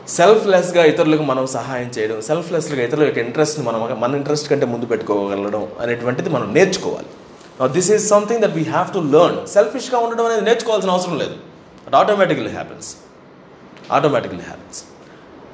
[0.08, 5.64] సెల్ఫ్లెస్గా ఇతరులకు మనం సహాయం చేయడం సెల్ఫ్లెస్గా ఇతరుల యొక్క ఇంట్రెస్ట్ని మనం మన ఇంట్రెస్ట్ కంటే ముందు పెట్టుకోగలడం
[5.80, 7.10] అనేటువంటిది మనం నేర్చుకోవాలి.
[7.76, 11.36] This is something that we have to learn సెల్ఫిష్గా ఉండడం అనేది నేర్చుకోవాల్సిన అవసరం లేదు.
[11.86, 12.88] At automatically happens
[13.92, 14.80] automatically happens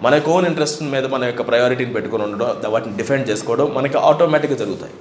[0.03, 4.95] మన ఓన్ ఇంట్రెస్ట్ మీద మన యొక్క ప్రయారిటీని పెట్టుకొని ఉండడం వాటిని డిఫెండ్ చేసుకోవడం మనకి ఆటోమేటిక్గా జరుగుతాయి.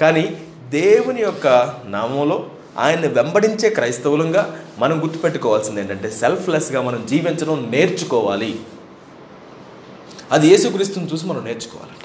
[0.00, 0.24] కానీ
[0.70, 1.46] దేవుని యొక్క
[1.86, 2.46] నామంలో
[2.78, 4.42] ఆయన్ని వెంబడించే క్రైస్తవులంగా
[4.78, 8.60] మనం గుర్తుపెట్టుకోవాల్సింది ఏంటంటే సెల్ఫ్లెస్గా మనం జీవించడం నేర్చుకోవాలి.
[10.32, 12.04] అది యేసుక్రీస్తుని చూసి మనం నేర్చుకోవాలంట.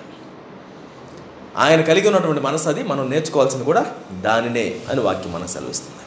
[1.63, 3.83] ఆయన కలిగి ఉన్నటువంటి మనసు అది మనం నేర్చుకోవాల్సింది కూడా
[4.21, 5.99] దానినే అని వాక్యం మనం సెలవిస్తుంది.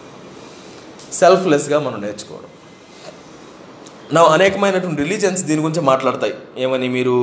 [1.15, 2.51] సెల్ఫ్లెస్గా మనం నేర్చుకోవడం.
[4.13, 6.35] నా అనేకమైనటువంటి రిలీజన్స్ దీని గురించి మాట్లాడతాయి.
[6.59, 7.17] ఏమని మీరు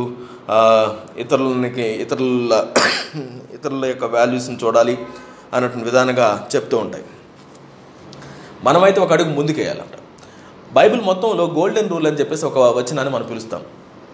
[1.17, 2.65] ఇతరులకి ఇతరుల
[3.53, 4.95] ఇతరుల యొక్క వాల్యూస్ని చూడాలి
[5.53, 7.03] అన్నటువంటి విధానంగా చెప్తూ ఉంటాయి.
[8.65, 9.95] మనమైతే ఒక అడుగు ముందుకేయాలంట.
[10.77, 13.61] బైబిల్ మొత్తంలో గోల్డెన్ రూల్ అని చెప్పేసి ఒక వచనాన్ని మనం పిలుస్తాం.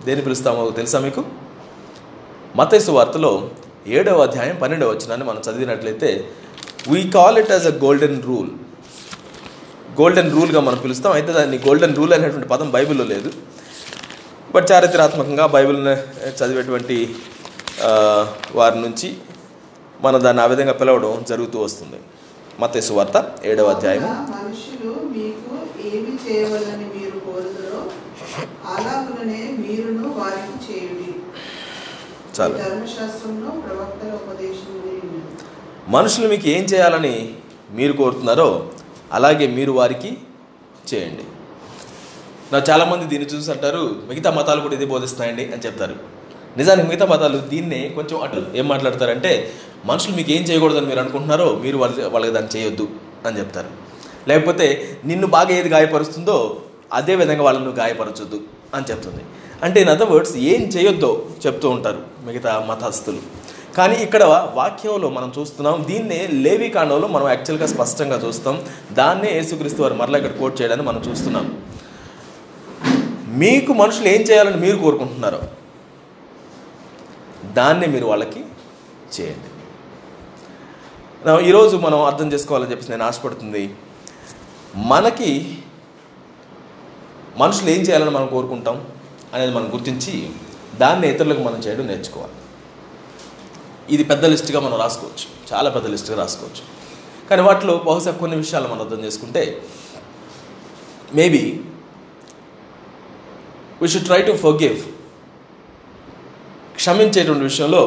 [0.06, 1.22] దేన్ని పిలుస్తామో తెలుసా మీకు?
[2.60, 3.32] మతైసు వార్తలో
[3.98, 6.10] ఏడవ అధ్యాయం పన్నెండవ వచనాన్ని మనం చదివినట్లయితే
[6.92, 8.52] we call it as a golden rule
[10.00, 11.14] golden రూల్గా మనం పిలుస్తాం.
[11.18, 13.30] అయితే దాన్ని గోల్డెన్ రూల్ అనేటువంటి పదం బైబిల్లో లేదు.
[14.56, 15.96] బట్ చారిత్రాత్మకంగా బైబిల్ని
[16.40, 16.98] చదివేటువంటి
[18.60, 19.10] వారి నుంచి
[20.06, 22.00] మనం దాన్ని ఆ విధంగా పిలవడం జరుగుతూ వస్తుంది.
[22.62, 23.18] మత్తయి వార్త
[23.50, 24.08] ఏడవ అధ్యాయము.
[24.08, 25.52] మనుషులు మీకు
[25.90, 27.80] ఏమి చేయవలని మీరు కోరుదరో
[28.74, 31.12] అలాగుననే మీరును వారికి చేయుడి.
[32.36, 32.56] చాలు.
[32.56, 35.22] ఈ ధర్మశాస్త్రంలో ప్రవక్తల ఉపదేశం ఉన్నది.
[35.88, 37.16] మనుషులు మీకు ఏం చేయాలని
[37.72, 38.50] మీరు కోరుతున్నారో
[39.14, 40.18] అలాగే మీరు వారికి
[40.90, 41.26] చేయండి.
[42.54, 46.19] నా చాలామంది దీన్ని చూసి అంటారు మిగతా మతాలు కూడా ఇదే బోధిస్తున్నాయండి అని చెప్తారు.
[46.60, 49.32] నిజానికి మిగతా పదాలు దీన్నే కొంచెం అటు ఏం మాట్లాడతారంటే
[49.90, 52.86] మనుషులు మీకు ఏం చేయకూడదని మీరు అనుకుంటున్నారో మీరు వాళ్ళ వాళ్ళకి దాన్ని చేయొద్దు
[53.28, 53.70] అని చెప్తారు.
[54.30, 54.66] లేకపోతే
[55.10, 56.38] నిన్ను బాగా ఏది గాయపరుస్తుందో
[57.00, 58.40] అదే విధంగా వాళ్ళని గాయపరచొద్దు
[58.76, 59.24] అని చెప్తుంది.
[59.66, 61.12] అంటే ఇన్ అదర్ వర్డ్స్ ఏం చేయొద్దో
[61.46, 63.22] చెప్తూ ఉంటారు మిగతా మతస్థులు.
[63.78, 64.24] కానీ ఇక్కడ
[64.60, 68.56] వాక్యంలో మనం చూస్తున్నాం దీన్నే లేవి కాండంలో మనం యాక్చువల్గా స్పష్టంగా చూస్తాం.
[69.00, 71.46] దాన్నే యేసుక్రీస్తు వారు మరలా ఇక్కడ కోట్ చేయడాన్ని మనం చూస్తున్నాం.
[73.44, 75.42] మీకు మనుషులు ఏం చేయాలని మీరు కోరుకుంటున్నారో
[77.58, 78.42] దాన్ని మీరు వాళ్ళకి
[79.16, 79.50] చేయండి.
[81.48, 83.76] ఈరోజు మనం అర్థం చేసుకోవాలని చెప్పేసి నేను ఆశపడుతుంది.
[84.76, 85.58] మనకి
[87.38, 88.78] మనుషులు ఏం చేయాలని మనం కోరుకుంటాం
[89.34, 90.30] అనేది మనం గుర్తించి
[90.76, 92.36] దాన్ని ఇతరులకు మనం చేయడం నేర్చుకోవాలి.
[93.96, 95.28] ఇది పెద్ద లిస్టుగా మనం రాసుకోవచ్చు.
[95.54, 96.64] చాలా పెద్ద లిస్టుగా రాసుకోవచ్చు.
[97.30, 99.44] కానీ వాటిలో బహుశా కొన్ని విషయాలు మనం అర్థం చేసుకుంటే
[101.16, 101.44] maybe
[103.82, 104.78] we should try to forgive
[106.80, 107.82] క్షమించేటువంటి విషయంలో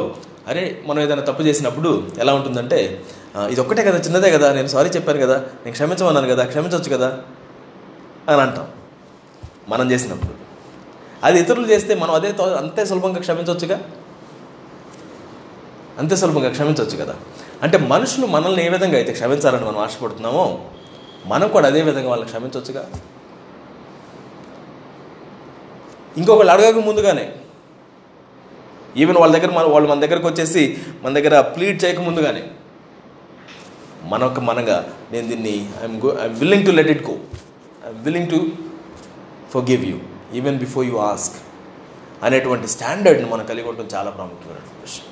[0.48, 2.78] అరే మనం ఏదైనా తప్పు చేసినప్పుడు ఎలా ఉంటుందంటే
[3.50, 7.08] ఇది ఒక్కటే కదా చిన్నదే కదా నేను సారీ చెప్పాను కదా నేను క్షమించమన్నాను కదా క్షమించవచ్చు కదా
[8.28, 8.66] అని అంటాం
[9.68, 10.34] మనం చేసినప్పుడు.
[11.22, 13.76] అది ఇతరులు చేస్తే మనం అదే తో- అంతే సులభంగా క్షమించవచ్చుగా
[15.98, 17.14] అంతే సులభంగా క్షమించవచ్చు కదా?
[17.62, 20.44] అంటే మనుషులు మనల్ని ఏ విధంగా అయితే క్షమించాలని మనం ఆశపడుతున్నామో
[21.26, 22.82] మనం కూడా అదే విధంగా వాళ్ళని క్షమించవచ్చుగా
[26.16, 27.26] ఇంకొకళ్ళు అడగక ముందుగానే
[28.96, 32.42] ఈవెన్ వాళ్ళ దగ్గర మన వాళ్ళు మన దగ్గరకు వచ్చేసి మన దగ్గర ప్లీడ్ చేయక ముందుగానే
[34.04, 37.16] మనొక మనగా నేను దీన్ని I'm go I'm willing to let it go
[37.84, 38.40] I'm willing to
[39.70, 39.96] forgive you
[40.34, 41.36] even before you ask
[42.24, 45.06] అనేటువంటి స్టాండర్డ్ని మనం కలిగి ఉండటం చాలా ప్రాముఖ్యమైనటువంటి విషయం.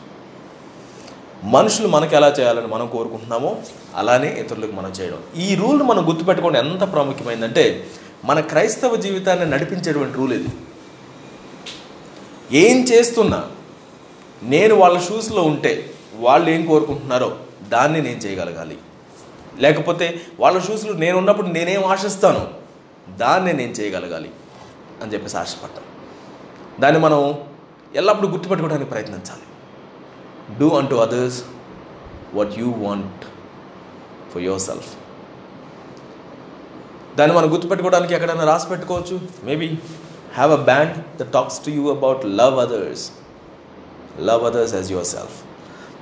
[1.45, 3.59] మనుషులు మనకు ఎలా చేయాలని మనం కోరుకుంటున్నామో
[3.97, 5.19] అలానే ఇతరులకు మనం చేయడం.
[5.41, 7.89] ఈ రూల్ని మనం గుర్తుపెట్టుకోండి ఎంత ప్రాముఖ్యమైందంటే
[8.25, 10.51] మన క్రైస్తవ జీవితాన్ని నడిపించేటువంటి రూల్ ఇది.
[12.57, 13.45] ఏం చేస్తున్నా
[14.43, 17.37] నేను వాళ్ళ షూస్లో ఉంటే వాళ్ళు ఏం కోరుకుంటున్నారో
[17.69, 18.79] దాన్ని నేను చేయగలగాలి.
[19.59, 22.51] లేకపోతే వాళ్ళ షూస్లో నేను ఉన్నప్పుడు నేనేం ఆశిస్తాను
[23.17, 24.31] దాన్ని నేను చేయగలగాలి
[25.03, 25.89] అని చెప్పేసి ఆశపడ్డాను
[26.81, 27.35] దాన్ని మనం
[27.95, 29.47] ఎల్లప్పుడూ గుర్తుపెట్టుకోవడానికి ప్రయత్నించాలి.
[30.59, 31.45] Do unto others
[32.35, 33.25] what you want
[34.35, 34.89] for yourself
[37.17, 39.21] దాన్ని మనం గుర్తుపెట్టుకోవడానికి ఎక్కడైనా రాసి పెట్టుకోవచ్చు.
[39.45, 39.67] Maybe
[40.35, 43.13] have a band the talks to you about love others
[44.29, 45.37] love others as yourself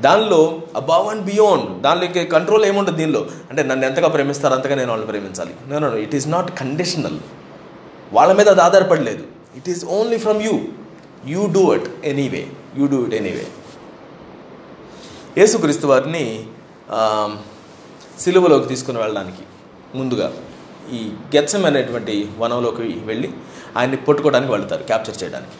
[0.07, 0.41] దానిలో
[0.81, 3.23] అబవ్ అండ్ బియాండ్ దానిలోకి కంట్రోల్ ఏముంటుంది దీనిలో.
[3.51, 5.55] అంటే నన్ను ఎంతగా ప్రేమిస్తారు అంతగా నేను వాళ్ళని ప్రేమించాలి.
[5.71, 7.19] No it is not conditional
[8.17, 9.25] వాళ్ళ మీద అది ఆధారపడలేదు.
[9.59, 10.55] It is only from you
[11.33, 12.45] you do it anyway
[12.79, 13.47] you do it anyway
[15.39, 16.25] యేసుక్రీస్తు వారిని
[18.21, 19.45] సిలువలోకి తీసుకుని వెళ్ళడానికి
[19.99, 20.29] ముందుగా
[20.97, 21.01] ఈ
[21.35, 23.29] గెత్సం అనేటువంటి వనంలోకి వెళ్ళి
[23.79, 25.57] ఆయన్ని పట్టుకోవడానికి వెళ్తారు క్యాప్చర్ చేయడానికి.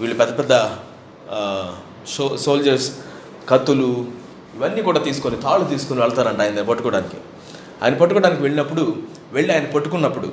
[0.00, 0.52] వీళ్ళు పెద్ద పెద్ద
[2.38, 2.92] సోల్జర్స్
[3.48, 4.06] కత్తులు
[4.56, 7.16] ఇవన్నీ కూడా తీసుకొని తాళ్ళు తీసుకొని వెళ్తారంట ఆయన పట్టుకోవడానికి.
[7.82, 8.96] ఆయన పట్టుకోవడానికి వెళ్ళినప్పుడు
[9.32, 10.32] వెళ్ళి ఆయన పట్టుకున్నప్పుడు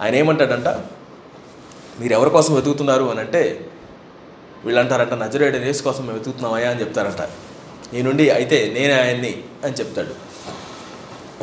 [0.00, 0.68] ఆయన ఏమంటాడంట?
[2.00, 3.04] మీరు ఎవరి కోసం వెతుకుతున్నారు?
[3.04, 3.70] అని అంటే
[4.64, 7.28] వీళ్ళు అంటారంట రేస్ కోసం మేము వెతుకుతున్నామయ్యా అని చెప్తారంట.
[7.92, 10.14] నేనుండి అయితే నేనే ఆయన్ని అని చెప్తాడు.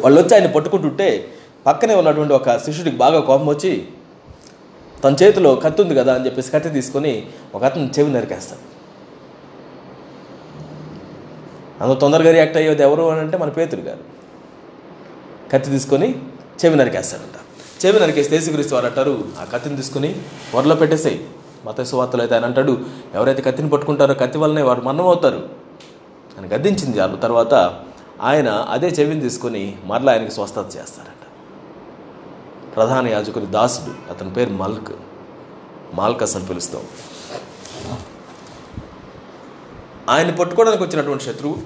[0.01, 1.27] వాళ్ళు వచ్చి ఆయన పట్టుకుంటుంటే
[1.65, 3.87] పక్కనే ఉన్నటువంటి ఒక శిష్యుడికి బాగా కోపం వచ్చి
[5.03, 8.70] తన చేతిలో కత్తి ఉంది కదా అని చెప్పేసి కత్తి తీసుకొని ఒక అతను చెవి నరికేస్తాడు.
[11.81, 14.03] అంత తొందరగా రియాక్ట్ అయ్యేది ఎవరు అని అంటే మన పేతురు గారు.
[15.51, 16.15] కత్తి తీసుకొని
[16.61, 17.37] చెవి నరికేస్తాడంట.
[17.85, 20.15] చెవి నరికేస్తే యేసుక్రీస్తు వారు అంటారు ఆ కత్తిని తీసుకొని
[20.55, 21.27] వరలో పెట్టేసాయి.
[21.65, 22.79] మత సువార్తలు అయితే ఆయన అంటాడు
[23.13, 25.49] ఎవరైతే కత్తిని పట్టుకుంటారో కత్తి వల్లనే వారు మరణం అవుతారు
[26.37, 26.97] అని గద్దించింది.
[26.99, 27.53] చాలు తర్వాత
[28.21, 31.25] ఆయన అదే చెవిని తీసుకొని మరలా ఆయనకి స్వస్థత చేస్తారంట
[32.75, 34.91] ప్రధాన యాజకుని దాసుడు అతని పేరు మల్క్.
[35.93, 36.83] మాల్కస్ అని పిలుస్తాం.
[40.09, 41.57] ఆయన పట్టుకోవడానికి వచ్చినటువంటి శత్రువు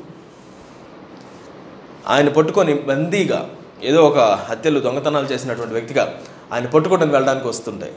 [2.07, 3.49] ఆయన పట్టుకొని బందీగా
[3.83, 6.21] ఏదో ఒక హత్యలు దొంగతనాలు చేసినటువంటి వ్యక్తిగా
[6.53, 7.93] ఆయన పట్టుకోవడానికి వెళ్ళడానికి వస్తుంటాయి.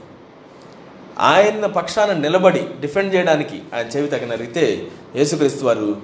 [1.18, 5.96] ఆయన పక్షాన నిలబడి డిఫెండ్ చేయడానికి ఆయన చెవి తగిన రీతే యేసుక్రీస్తు వారు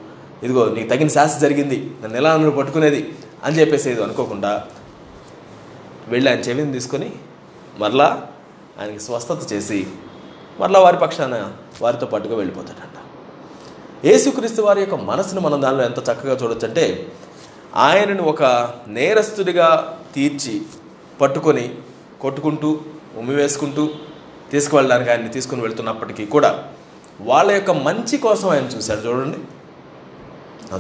[0.43, 3.15] ఇదిగో నీకు తగిన శాస్త్ర జరిగింది నన్ను ఎలా నువ్వు పట్టుకునేది?
[3.45, 4.65] అని చెప్పేసి ఏదో అనుకోకుండా
[6.09, 7.13] వెళ్ళి ఆయన చెవిని తీసుకొని
[7.79, 8.27] మరలా
[8.81, 9.87] ఆయనకి స్వస్థత చేసి
[10.61, 12.94] మరలా వారి పక్షాన వారితో పాటుగా వెళ్ళిపోతాడు.
[14.05, 16.85] యేసుక్రీస్తు వారి యొక్క మనసును మనం దానిలో ఎంత చక్కగా చూడొచ్చు అంటే
[17.75, 18.43] ఆయనను ఒక
[18.89, 19.69] నేరస్తుడిగా
[20.15, 20.55] తీర్చి
[21.21, 21.65] పట్టుకొని
[22.21, 22.69] కొట్టుకుంటూ
[23.19, 23.89] ఉమ్మి వేసుకుంటూ
[24.51, 26.51] తీసుకువెళ్ళడానికి ఆయన్ని తీసుకుని వెళ్తున్నప్పటికీ కూడా
[27.21, 29.01] వాళ్ళ యొక్క మంచి కోసం ఆయన చూశాడు.
[29.01, 29.39] చూడండి.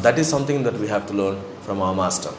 [0.05, 2.37] That is something that we have to learn from ఆ మాస్టర్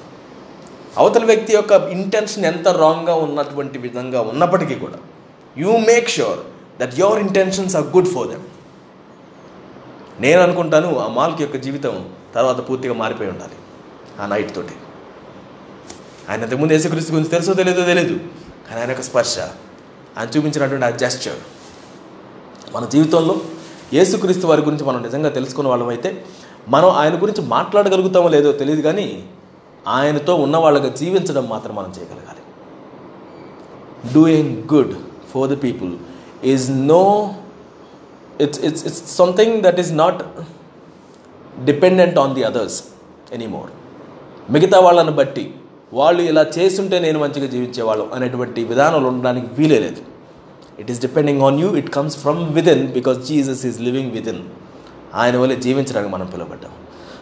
[0.98, 5.00] అవతల వ్యక్తి యొక్క ఇంటెన్షన్ ఎంత రాంగ్గా ఉన్నటువంటి విధంగా ఉన్నప్పటికీ కూడా
[5.58, 6.40] you make sure
[6.82, 8.46] that your intentions are good for them
[10.20, 13.54] నేను అనుకుంటాను ఆ మాల్కి యొక్క జీవితం తర్వాత పూర్తిగా మారిపోయి ఉండాలి
[14.22, 14.74] ఆ నైట్ తోటి.
[16.30, 18.20] ఆయన అంతకుముందు యేసుక్రీస్తు గురించి తెలుసో తెలియదో తెలియదు
[18.70, 19.40] కానీ ఆయన యొక్క స్పర్శ
[20.18, 21.36] ఆయన చూపించినటువంటి ఆ జెస్చర్
[22.76, 23.36] మన జీవితంలో
[23.94, 26.26] యేసుక్రీస్తు వారి గురించి మనం నిజంగా తెలుసుకున్న వాళ్ళమైతే
[26.68, 29.30] మనం ఆయన గురించి మాట్లాడగలుగుతామో లేదో తెలియదు కానీ
[29.88, 32.42] ఆయనతో ఉన్న వాళ్ళగా జీవించడం మాత్రం మనం చేయగలగాలి.
[34.14, 34.94] Doing good
[35.34, 35.98] for the people
[36.44, 37.34] is no
[38.44, 40.20] it's it's it's something that is not
[41.70, 42.80] dependent on the others
[43.38, 43.70] anymore
[44.56, 45.46] మిగతా వాళ్ళని బట్టి
[46.00, 50.02] వాళ్ళు ఇలా చేస్తుంటే నేను మంచిగా జీవించేవాళ్ళం అనేటువంటి విధానంలో ఉండడానికి వీలే లేదు.
[50.82, 54.42] It is depending on you it comes from within because Jesus is living within
[55.22, 56.74] ఆయన వల్ల జీవించడానికి మనం పిలువబడ్డాం.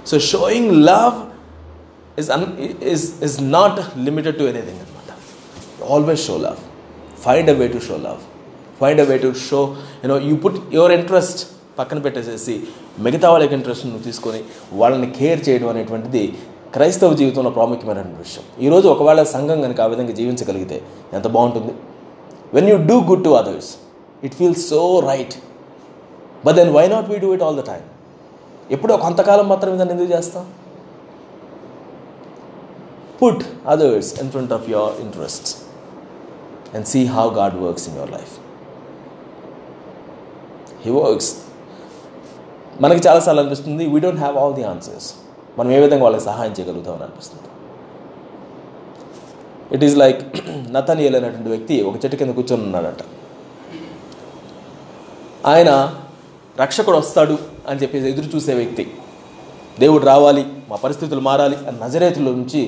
[0.09, 1.17] So showing love
[2.21, 2.45] is an
[2.93, 5.11] is is not limited to anything అనమాట
[5.95, 6.59] always show love
[7.25, 8.21] find a way to show love
[8.83, 9.61] find a way to show
[10.05, 11.41] you know you put your interest
[11.79, 12.55] పక్కన పెట్టేసేసి
[13.05, 14.41] మిగతా వాళ్ళకి interest నువ్వు తీసుకొని
[14.79, 16.23] వాళ్ళని care చేయడం అనేటువంటిది
[16.75, 18.43] క్రైస్తవ జీవితంలో ప్రాముఖ్యమైన విషయం.
[18.65, 20.77] ఈరోజు ఒకవేళ సంఘం కనుక ఆ విధంగా జీవించగలిగితే
[21.17, 21.73] ఎంత బాగుంటుంది?
[22.55, 23.69] When you do good to others
[24.27, 25.35] it feels so right
[26.45, 27.85] but then why not we do it all the time
[28.75, 30.45] ఎప్పుడో కొంతకాలం మాత్రమే దాన్ని ఎందుకు చేస్తాం?
[33.21, 33.43] Put
[33.73, 35.49] others in front of your interest
[36.75, 38.33] and see how God works in your life
[40.83, 41.31] he works
[42.83, 45.09] మనకి చాలాసార్లు అనిపిస్తుంది we don't have all the answers
[45.57, 47.47] మనం ఏ విధంగా వాళ్ళకి సహాయం చేయగలుగుతామని అనిపిస్తుంది.
[49.75, 50.21] ఇట్ ఈస్ లైక్
[50.75, 53.03] నతనియల్ అనేటువంటి వ్యక్తి ఒక చెట్టు కింద కూర్చొని ఉన్నాడట.
[55.51, 55.69] ఆయన
[56.61, 57.35] రక్షకుడు వస్తాడు
[57.69, 58.83] అని చెప్పేసి ఎదురు చూసే వ్యక్తి.
[59.83, 62.61] దేవుడు రావాలి మా పరిస్థితులు మారాలి అని నజరేతుల నుంచి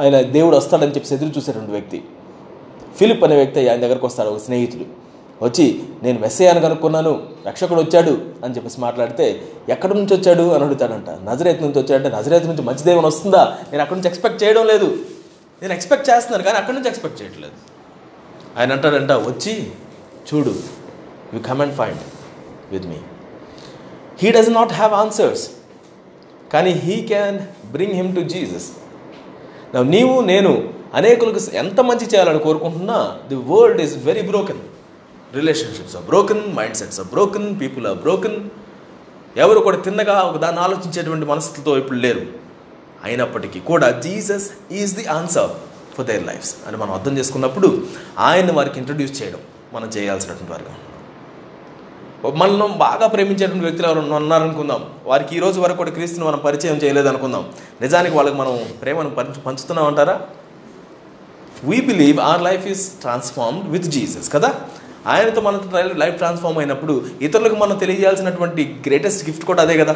[0.00, 1.98] ఆయన దేవుడు వస్తాడని చెప్పేసి ఎదురు చూసేటువంటి వ్యక్తి.
[2.98, 4.86] ఫిలిప్ అనే వ్యక్తి ఆయన దగ్గరకు వస్తాడు ఒక స్నేహితుడు.
[5.42, 10.42] వచ్చి నేను మెస్సయ్యాను కనుక్కున్నాను రక్షకుడు వచ్చాడు అని చెప్పేసి మాట్లాడితే ఎక్కడి నుంచి వచ్చాడు?
[10.42, 11.10] అని అడుగుతాడంట.
[11.10, 13.58] నజరేత్ నుంచి వచ్చాడంటే నజరేత్ నుంచి మంచి దేవుని వస్తుందా?
[13.70, 14.98] నేను అక్కడి నుంచి ఎక్స్పెక్ట్ చేయడం లేదు.
[15.62, 17.52] నేను ఎక్స్పెక్ట్ చేస్తున్నాను కానీ అక్కడి నుంచి ఎక్స్పెక్ట్ చేయట్లేదు
[18.58, 19.70] ఆయన అంటాడంట వచ్చి
[20.28, 20.54] చూడు
[21.34, 21.98] you come and find
[22.72, 22.96] with me.
[24.22, 25.50] He does not have answers
[26.52, 27.38] కానీ he can
[27.72, 28.68] bring him to Jesus
[29.82, 34.58] నీవు నేను అనేకులకు ఎంత మంచి చేయాలని కోరుకుంటున్నా the world is very broken
[35.34, 38.50] relationships are broken mindsets are broken people are broken.
[39.36, 42.26] ఎవరు కూడా తిన్నగా ఒక దాన్ని ఆలోచించేటువంటి మనసులతో ఇప్పుడు లేరు.
[43.04, 45.50] అయినప్పటికీ కూడా Jesus is the answer
[45.96, 47.82] for their lifes అని మనం అర్థం చేసుకున్నప్పుడు
[48.18, 49.38] ఆయన్ని వారికి ఇంట్రడ్యూస్ చేయడం
[49.72, 50.74] మనం చేయాల్సినటువంటి వారుగా.
[52.34, 54.84] మనల్ని బాగా ప్రేమించేటువంటి వ్యక్తులు ఎవరు ఉన్నారనుకుందాం.
[55.04, 59.40] వారికి ఈ రోజు వరకు కూడా క్రీస్తుని మనం పరిచయం చేయలేదు అనుకుందాం నిజానికి వాళ్ళకి మనం ప్రేమను పంచు
[59.40, 60.20] పంచుతున్నాం అంటారా
[61.64, 64.54] we believe our life is transformed with Jesus కదా?
[65.06, 65.56] ఆయనతో మన
[65.96, 69.94] లైఫ్ ట్రాన్స్ఫార్మ్ అయినప్పుడు ఇతరులకు మనం తెలియజేయాల్సినటువంటి గ్రేటెస్ట్ గిఫ్ట్ కూడా అదే కదా?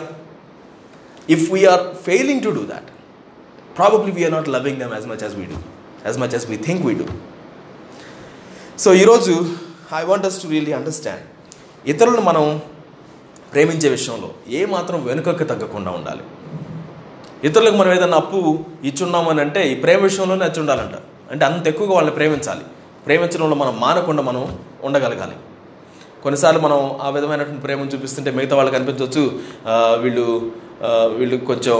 [1.31, 2.88] If we're failing to do that
[3.77, 5.57] probably we're not loving them as much as we do
[6.07, 7.05] as much as we think we do
[8.79, 9.47] so ఈరోజు
[9.93, 11.25] I want us to really understand
[11.88, 12.61] ఇతరులను మనం
[13.53, 16.23] ప్రేమించే విషయంలో ఏ మాత్రం వెనుకకు తగ్గకుండా ఉండాలి.
[17.45, 20.95] ఇతరులకు మనం ఏదైనా అప్పు ఇచ్చున్నామని అంటే ఈ ప్రేమ విషయంలోనే వచ్చి ఉండాలంట
[21.33, 22.65] అంటే అంత ఎక్కువగా వాళ్ళని ప్రేమించాలి.
[23.07, 24.43] ప్రేమించడంలో మనం మానకుండా మనం
[24.88, 25.37] ఉండగలగాలి.
[26.25, 29.23] కొన్నిసార్లు మనం ఆ విధమైనటువంటి ప్రేమను చూపిస్తుంటే మిగతా వాళ్ళకి అనిపించవచ్చు
[30.03, 30.27] వీళ్ళు
[31.19, 31.79] వీళ్ళు కొంచెం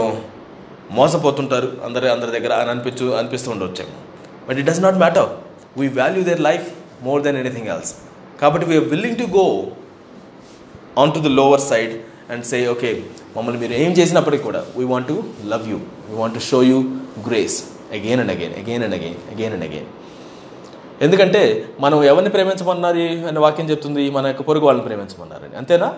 [0.97, 3.85] మోసపోతుంటారు అందరి అందరి దగ్గర అని అనిపించు అనిపిస్తూ ఉండవచ్చు
[4.47, 5.29] but it does not matter
[5.77, 6.67] we value their life
[7.07, 7.91] more than anything else
[8.41, 9.45] కాబట్టి we're willing to go
[11.03, 11.93] on to the lower side
[12.33, 12.91] and say okay
[13.37, 15.77] మమ్మల్ని మీరు ఏం చేసినప్పటికీ కూడా we want to love you
[16.09, 16.79] we want to show you
[17.27, 17.57] grace
[17.97, 19.89] again and again again and again again and again
[21.03, 21.41] ఎందుకంటే
[21.79, 23.27] మనం ఎవరిని ప్రేమించమన్నారు?
[23.27, 25.55] అనే వాక్యం చెప్తుంది మన యొక్క పొరుగు వాళ్ళని ప్రేమించమన్నారని.
[25.57, 25.89] అంతేనా?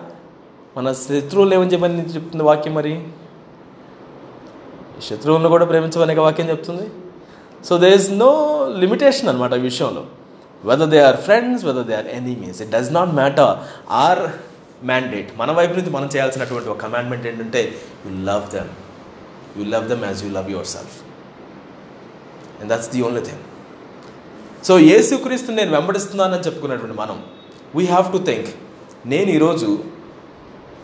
[0.76, 2.94] మన శత్రువులు ఏమని చెప్పని చెప్తుంది వాక్యం మరి?
[5.02, 6.86] శత్రువులను కూడా ప్రేమించమనే వాక్యం చెప్తుంది.
[7.64, 8.30] So they is no
[8.78, 10.04] limitation అనమాట ఈ విషయంలో.
[10.64, 13.52] Whether they are friends whether they are enemies it does not matter
[13.90, 14.22] or
[14.84, 17.60] mandate మన వైపు నుంచి మనం చేయాల్సినటువంటి ఒక కమాండ్మెంట్ ఏంటంటే
[18.06, 18.70] you love them
[19.58, 20.96] you love them as you love yourself
[22.60, 23.44] and that's the only thing
[24.66, 27.24] so యేసుక్రీస్తు నేను వెంబడిస్తున్నానని చెప్పుకున్నటువంటి మనం
[27.74, 28.46] వీ హ్యావ్ టు థింక్
[29.06, 29.78] నేను ఈరోజు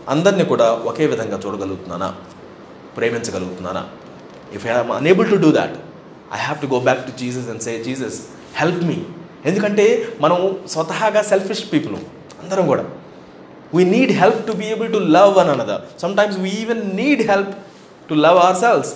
[0.09, 2.14] అందరినీ కూడా ఒకే విధంగా చూడగలుగుతున్నానా?
[2.97, 3.85] ప్రేమించగలుగుతున్నానా?
[4.53, 5.77] If I unable to do that
[6.35, 8.21] I have to go back to Jesus and say Jesus
[8.57, 8.99] help me
[9.45, 11.97] ఎందుకంటే మనం స్వతహాగా సెల్ఫిష్ పీపుల్
[12.42, 12.85] అందరం కూడా.
[13.75, 17.55] We need help to be able to love one another sometimes we even need help
[18.09, 18.95] to love ourselves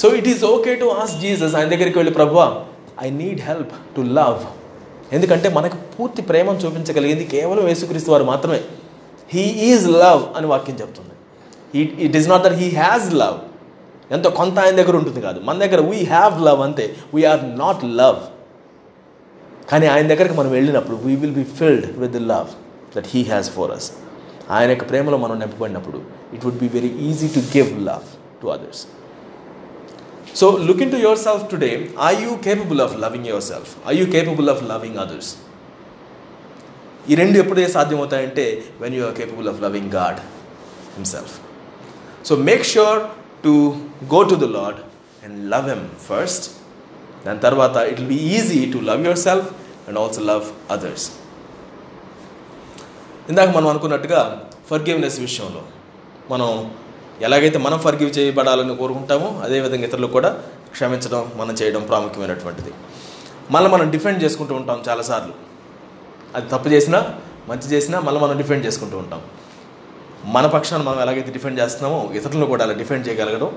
[0.00, 2.36] so it is okay to ask Jesus ఆయన దగ్గరికి వెళ్ళి ప్రభు
[3.06, 4.40] I need help to love
[5.12, 8.60] ఎందుకంటే మనకు పూర్తి ప్రేమను చూపించగలిగింది కేవలం యేసుక్రీస్తు వారు మాత్రమే.
[9.30, 11.14] హీ ఈజ్ లవ్ అని వాక్యం చెప్తుంది.
[11.74, 13.36] He it is not that he has love
[14.14, 15.38] ఎంతో కొంత ఆయన దగ్గర ఉంటుంది కాదు.
[15.48, 16.86] మన దగ్గర వీ హ్యావ్ లవ్ అంతే.
[17.14, 18.20] వీఆర్ నాట్ లవ్
[19.70, 22.50] కానీ ఆయన దగ్గరికి మనం వెళ్ళినప్పుడు we will be filled with love
[22.96, 23.88] that he has for us
[24.50, 26.00] ఆయన యొక్క ప్రేమలో మనం నింపబడినప్పుడు
[26.34, 28.08] it would be very easy to give love
[28.42, 28.82] to others
[30.34, 31.70] so look into yourself today
[32.06, 35.30] are you capable of loving your self I you capable of loving others
[37.04, 38.44] ఈ రెండు ఎప్పుడే సాధ్యమవుతాయంటే
[38.80, 40.20] when you are capable of loving God
[40.94, 41.34] himself
[42.28, 43.00] so make sure
[43.44, 43.52] to
[44.14, 44.78] go to the lord
[45.24, 46.46] and love M first
[47.26, 49.50] దాని తర్వాత it will be easy to love yourself
[49.86, 51.06] and also love others
[53.28, 54.20] ఇందాక మనం అనుకున్నట్టుగా
[54.68, 55.62] forgiveness విషయంలో
[56.30, 56.48] మనం
[57.20, 60.30] ఎలాగైతే మనం forgive చేయబడాలని కోరుకుంటామో అదేవిధంగా ఇతరులు కూడా
[60.72, 62.72] క్షమించడం మనం చేయడం ప్రాముఖ్యమైనటువంటిది.
[63.50, 65.32] మళ్ళీ మనం డిఫెండ్ చేసుకుంటూ ఉంటాం చాలాసార్లు.
[66.36, 67.14] అది తప్పు చేసినా
[67.48, 69.20] మంచి చేసినా మళ్ళీ మనం డిఫెండ్ చేసుకుంటూ ఉంటాం.
[70.24, 73.50] మన పక్షాన్ని మనం ఎలాగైతే డిఫెండ్ చేస్తున్నామో ఇతరులను కూడా అలా డిఫెండ్ చేయగలగడం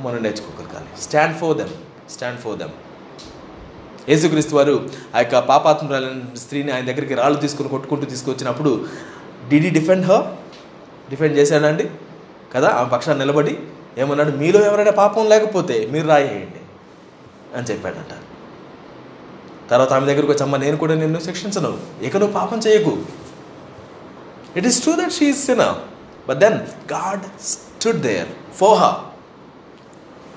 [0.00, 1.02] మనం నేర్చుకోగలగాలి.
[1.02, 1.68] Stand for them
[2.10, 2.70] stand for them
[4.08, 8.86] యేసుక్రీస్తు వారు ఆ యొక్క పాపాత్మురాలైన స్త్రీని ఆయన దగ్గరికి రాళ్ళు తీసుకుని కొట్టుకుంటూ తీసుకొచ్చినప్పుడు
[9.48, 10.24] డిడి డిఫెండ్ హర్
[11.10, 11.90] డిఫెండ్ చేశాడండి
[12.54, 12.68] కదా?
[12.68, 13.58] ఆ పక్షాన్ని నిలబడి
[13.98, 14.30] ఏమన్నాడు?
[14.30, 16.60] మీలో ఎవరైనా పాపం లేకపోతే మీరు రాయేయండి
[17.56, 18.14] అని చెప్పాడంట.
[19.70, 21.78] తర్వాత ఆమె దగ్గరికి వచ్చి అమ్మ నేను కూడా నిన్ను శిక్షించను.
[22.02, 22.98] ఇక నువ్వు పాపం చేయకు.
[24.56, 25.74] It is true that she sin
[26.28, 26.58] but then
[26.92, 29.00] God stood there for her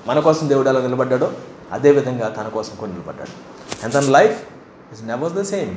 [0.06, 1.32] మన కోసం దేవుడు ఎలా నిలబడ్డాడో
[1.72, 3.30] అదేవిధంగా తన కోసం కూడా నిలబడ్డాడు.
[3.84, 4.42] అండ్ తన life
[4.92, 5.76] is never the same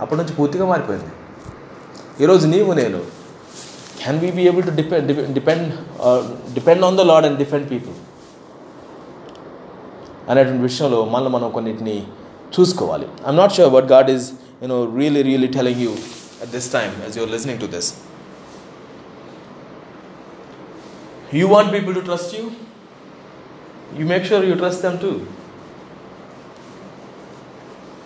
[0.00, 1.08] అప్పటి నుంచి పూర్తిగా మారిపోయింది.
[2.20, 3.17] ఈరోజు నీవు నేను
[4.00, 5.08] can we be able to depend
[5.38, 5.66] depend
[6.58, 7.96] depend on the lord and defend people
[10.30, 11.96] అనేటువంటి విషయంలో మళ్ళీ మనం కొన్నిటిని
[12.56, 14.26] చూసుకోవాలి I'm not sure but God is
[14.62, 15.92] you know really really telling you
[16.44, 17.90] at this time as you're listening to this
[21.40, 22.46] you want people to trust you
[23.96, 25.26] you make sure you trust them too.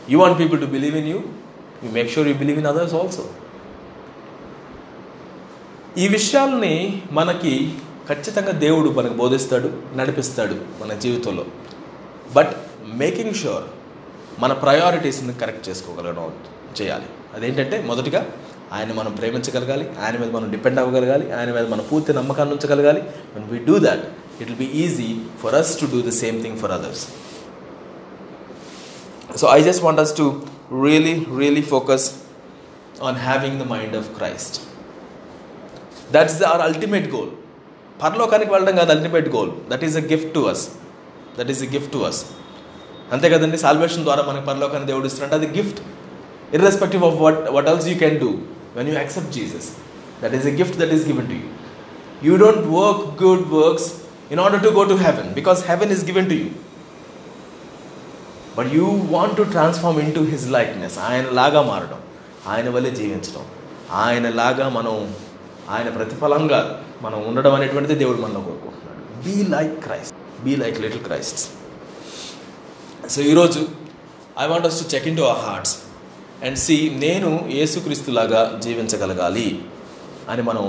[0.08, 1.34] You want people to believe in you,
[1.82, 3.24] you make sure you believe in others also.
[5.98, 7.74] ఈ విషయాల్ని మనకి
[8.08, 11.44] ఖచ్చితంగా దేవుడు మనకు బోధిస్తాడు నడిపిస్తాడు మన జీవితంలో.
[12.32, 12.52] But
[12.94, 13.64] making sure
[14.40, 16.32] మన ప్రయారిటీస్ని కరెక్ట్ చేసుకోగలగడం
[16.80, 17.04] చేయాలి.
[17.34, 18.26] అదేంటంటే మొదటిగా
[18.72, 23.02] ఆయన మనం ప్రేమించగలగాలి ఆయన మీద మనం డిపెండ్ అవ్వగలగాలి ఆయన మీద మన పూర్తి నమ్మకాన్ని ఉంచగలగాలి.
[23.36, 24.04] And we do that
[24.40, 27.06] it will be easy for us to do the same thing for others
[29.36, 30.42] so I just want us to
[30.84, 32.12] really really focus
[33.02, 34.71] on having the mind of Christ
[36.14, 37.30] that's our ultimate goal
[38.02, 40.62] పరలోకానికి వెళ్ళడం కాదు ultimate goal that is a gift to us
[41.38, 42.20] that is a gift to us
[43.12, 45.80] అంతే కదండి salvation ద్వారా మనకి పరలోకాన్ని దేవుడు ఇస్తున్నట్టు అది gift
[46.56, 48.30] irrespective of what what else you can do
[48.76, 49.68] when you accept Jesus
[50.22, 51.48] that is a gift that is given to you
[52.28, 53.88] you don't work good works
[54.32, 56.48] in order to go to heaven because heaven is given to you
[58.56, 62.00] but you want to transform into his likeness ఆయన లాగా మారడం
[62.48, 63.44] ఆయన వల్లే జీవించడం
[64.02, 64.94] ఆయన లాగా మనం
[65.74, 66.60] ఆయన ప్రతిఫలంగా
[67.04, 69.02] మనం ఉండడం అనేటువంటిది దేవుడు మనలో కోరుకుంటున్నాడు.
[69.24, 71.40] Be like Christ be like little Christ
[73.14, 73.60] so ఈరోజు
[74.42, 75.74] I want us to check into our hearts
[76.46, 79.48] and see నేను యేసుక్రీస్తులాగా జీవించగలగాలి
[80.32, 80.64] అని మనం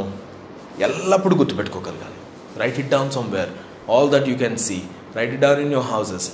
[0.87, 2.19] ఎల్లప్పుడూ గుర్తుపెట్టుకోగలగాలి.
[2.61, 3.51] Write it down somewhere
[3.95, 4.77] all that you can see
[5.17, 6.27] write it down in your houses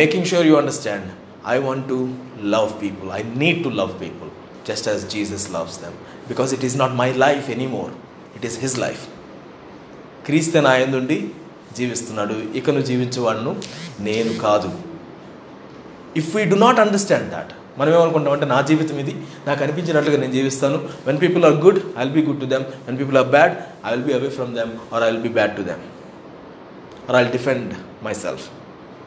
[0.00, 1.08] making sure you understand
[1.54, 1.98] I want to
[2.54, 4.30] love people I need to love people
[4.68, 5.96] just as Jesus loves them
[6.28, 7.92] because it is not my life anymore
[8.36, 9.02] it is his life
[10.26, 11.18] క్రీస్తే నా ఎందుండి
[11.78, 12.34] జీవిస్తున్నాడు?
[12.58, 13.52] ఇకను జీవించేవాడును
[14.08, 14.68] నేను కాదు.
[16.20, 19.14] If we do not understand that మనం ఏమనుకుంటాం అంటే నా జీవితం ఇది
[19.46, 20.78] నాకు అనిపించినట్లుగా నేను జీవిస్తాను.
[21.06, 23.54] When people are good I will be good to them when people are bad
[23.86, 25.82] I will be away from them or I will be bad to them
[27.08, 27.72] or I will defend
[28.24, 28.44] myself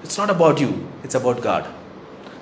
[0.03, 0.69] it's not about you
[1.05, 1.67] it's about God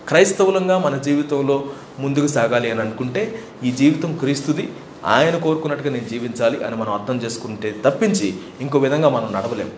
[0.07, 1.57] క్రైస్తవులంగా మన జీవితంలో
[1.99, 4.73] ముందుకు సాగాలి అని అనుకుంటే ఈ జీవితం క్రీస్తుది.
[5.05, 9.69] ఆయన కోరుకున్నట్టుగా నేను జీవించాలి అని మనం అర్థం చేసుకుంటే తప్పించి ఇంకో విధంగా మనం నడవలేము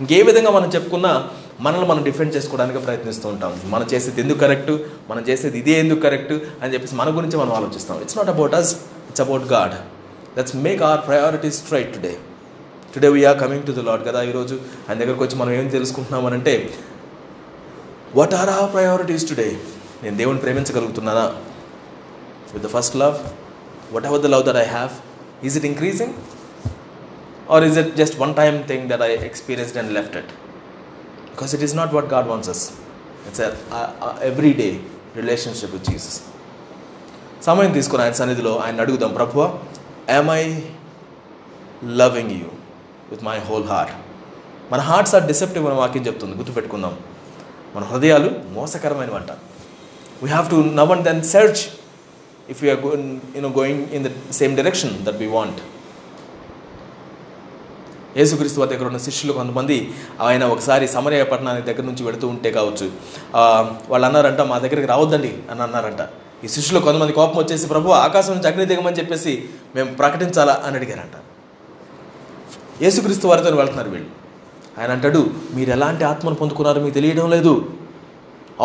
[0.00, 1.28] ఇంకే విధంగా మనం చెప్పుకున్నా
[1.60, 3.60] మనల్ని మనం డిఫెండ్ చేసుకోవడానికి ప్రయత్నిస్తూ ఉంటాం.
[3.64, 4.72] మనం చేసేది ఎందుకు కరెక్ట్?
[5.10, 6.32] మనం చేసేది ఇదే ఎందుకు కరెక్ట్?
[6.32, 8.00] అని చెప్పేసి మన గురించి మనం ఆలోచిస్తాం.
[8.00, 8.74] It's not about us
[9.08, 9.72] it's about God
[10.38, 12.16] let's make our priorities straight today
[12.94, 14.60] today we're coming to the lord కదా ఈరోజు?
[14.88, 16.70] ఆయన దగ్గరకు వచ్చి మనం ఏం తెలుసుకుంటున్నామనంటే
[18.16, 19.56] what are our priorities today
[20.02, 21.24] నేను దేవుని ప్రేమించగలుగుతున్నానా?
[22.54, 23.16] With the first love
[24.04, 24.92] whatever the love that I have
[25.46, 26.14] is it increasing
[27.50, 30.30] or is it just one time thing that I experienced and left it
[31.30, 32.70] because it is not what God wants us
[33.28, 33.40] it's
[34.22, 34.80] every day
[35.16, 36.20] relationship with Jesus
[37.46, 39.58] సమయం తీసుకుని ఆయన సన్నిధిలో ఆయన అడుగుదాం ప్రభువ
[40.10, 40.60] am I
[41.84, 42.48] loving you
[43.10, 43.92] with my whole heart
[44.72, 46.36] మన hearts are deceptive అనే వాక్యం చెప్తుంది.
[46.36, 46.98] గుర్తుపెట్టుకుందాం.
[47.74, 48.30] మన హృదయాలు
[50.22, 51.60] we have to now and then search
[52.52, 52.80] if you're
[53.36, 55.60] you know going in the same direction that we want
[58.18, 59.76] యేసుక్రీస్తు దగ్గర ఉన్న శిష్యులు కొంతమంది
[60.26, 62.86] ఆయన ఒకసారి సమరయ పట్టణానికి దగ్గర నుంచి వెళుతూ ఉంటే కావచ్చు.
[63.90, 66.02] వాళ్ళు అన్నారంట మా దగ్గరికి రావద్దండి అని అన్నారంట.
[66.44, 69.32] ఈ శిష్యులు కొంతమంది కోపం వచ్చేసి ప్రభు ఆకాశం నుంచి అగ్ని దిగమని చెప్పేసి
[69.74, 71.16] మేము ప్రకటించాలా అని అడిగారంట.
[72.84, 74.10] యేసుక్రీస్తు వారితో వెళ్తున్నారు వీళ్ళు.
[74.78, 75.22] ఆయన అంటాడు
[75.56, 77.54] మీరు ఎలాంటి ఆత్మను పొందుకున్నారో మీకు తెలియడం లేదు.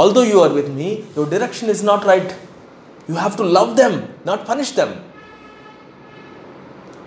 [0.02, 2.32] Although you are with me your direction is not right
[3.10, 3.98] you have to love them
[4.30, 4.94] not punish them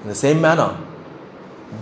[0.02, 0.76] in the same manner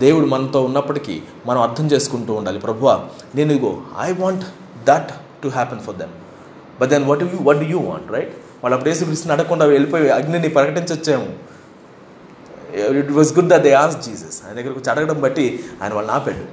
[0.03, 1.15] దేవుడు మనతో ఉన్నప్పటికీ
[1.47, 2.59] మనం అర్థం చేసుకుంటూ ఉండాలి.
[2.65, 2.95] ప్రభువా
[3.37, 3.73] నేను ఇగో
[4.07, 4.45] I want
[4.89, 5.11] that
[5.43, 6.13] to happen for them
[6.79, 11.27] but then what you what you want right వాళ్ళు అప్పుడు యేసుక్రీస్తుని అడగకుండా వెళ్ళిపోయి అగ్నిని ప్రకటించొచ్చాము.
[13.01, 15.45] It was good that they ask Jesus ఆయన దగ్గరకు వచ్చి అడగడం బట్టి
[15.81, 16.45] ఆయన వాళ్ళని ఆపాడు.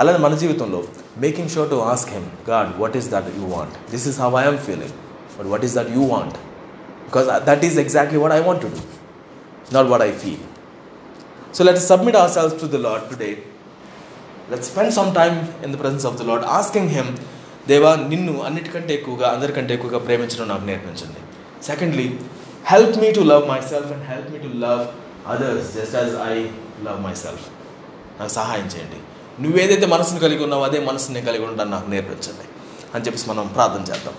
[0.00, 0.80] అలానే మన జీవితంలో
[1.24, 4.60] making sure to ask him God what is that you want this is how I'm
[4.68, 4.94] feeling
[5.38, 6.36] but what is that you want
[7.06, 8.82] because that is exactly what I want to do
[9.78, 10.44] not what I feel
[11.56, 13.30] so let submit submit ourselves to the Lord today
[14.52, 17.08] let spend some time in the presence of the Lord asking Him,
[17.70, 21.20] దేవా నిన్ను అన్నిటికంటే ఎక్కువగా అందరికంటే ఎక్కువగా ప్రేమించడం నాకు నేర్పించండి.
[21.66, 22.06] Secondly
[22.70, 24.82] help me to love myself and help me to love
[25.32, 26.34] others just as I
[26.86, 27.44] love myself
[28.20, 29.00] నాకు సహాయం చేయండి.
[29.40, 32.46] నువ్వేదైతే మనసును కలిగి ఉన్నావో అదే మనసుని కలిగి ఉండడానికి నాకు నేర్పించండి
[32.94, 34.14] అని చెప్పేసి మనం ప్రార్థన చేద్దాం.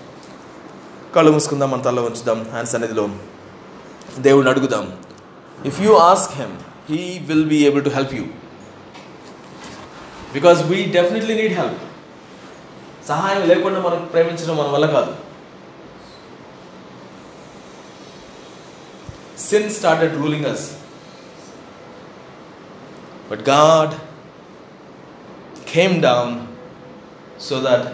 [1.16, 3.08] కళ్ళు మూసుకుందాం మన తల ఉంచుదాం ఆయన సన్నిధిలో
[4.18, 4.98] దేవుడిని అడుగుదాం.
[5.64, 6.56] If you ask him
[6.90, 8.24] he will be able to help you
[10.32, 11.80] because we definitely need help
[13.08, 15.14] సహాయం లేకుండా మనకు ప్రేమించడం మన వల్ల కాదు.
[19.40, 20.70] Sin started ruling us
[23.30, 23.94] but God
[25.76, 26.46] came down
[27.40, 27.86] so that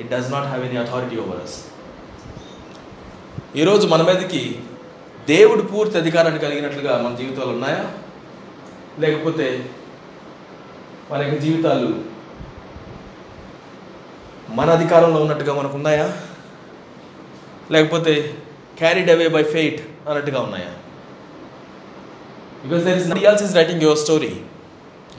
[0.00, 1.64] it does not have any authority over us
[3.56, 4.58] ఈరోజు మన మీదకి
[5.26, 7.90] దేవుడు పూర్తి అధికారాన్ని కలిగినట్లుగా మన జీవితాలు ఉన్నాయా?
[9.00, 9.70] లేకపోతే
[11.10, 12.16] మన యొక్క జీవితాలు
[14.50, 16.16] మన అధికారంలో ఉన్నట్టుగా మనకు ఉన్నాయా?
[17.70, 18.36] లేకపోతే
[18.78, 20.72] క్యారీడ్ అవే బై ఫెయిట్ అన్నట్టుగా ఉన్నాయా?
[22.64, 24.40] Because there is nobody is writing your story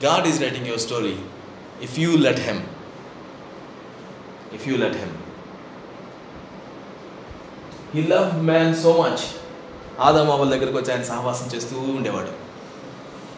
[0.04, 1.16] God is writing your story
[1.86, 2.62] if you let him
[4.56, 5.14] if you let him
[7.94, 9.24] he love man so much
[10.06, 12.32] ఆదమావల దగ్గరకు వచ్చి ఆయన సహవాసం చేస్తూ ఉండేవాడు.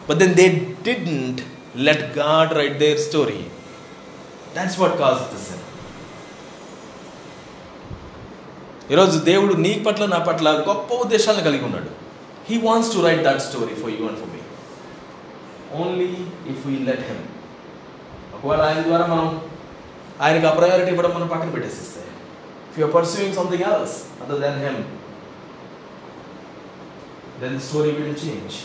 [0.09, 0.45] But then they
[0.89, 1.41] didn't
[1.87, 3.41] let God write their story
[4.55, 5.49] that's what cause this
[8.93, 11.91] ఈరోజు దేవుడు నీ పట్ల నా పట్ల గొప్ప ఉద్దేశాలను కలిగి ఉన్నాడు.
[12.47, 14.41] He wants to write that story for you and for me
[15.81, 16.09] only
[16.53, 17.21] if we let him
[18.43, 19.27] ఒకవేళ ఆయన ద్వారా మనం
[20.25, 22.01] ఆయనకు ఆ ప్రయారిటీ ఇవ్వడం మనం పక్కన పెట్టేసిస్తే
[22.69, 24.81] if you're pursuing something else other then him
[27.41, 28.55] then story story change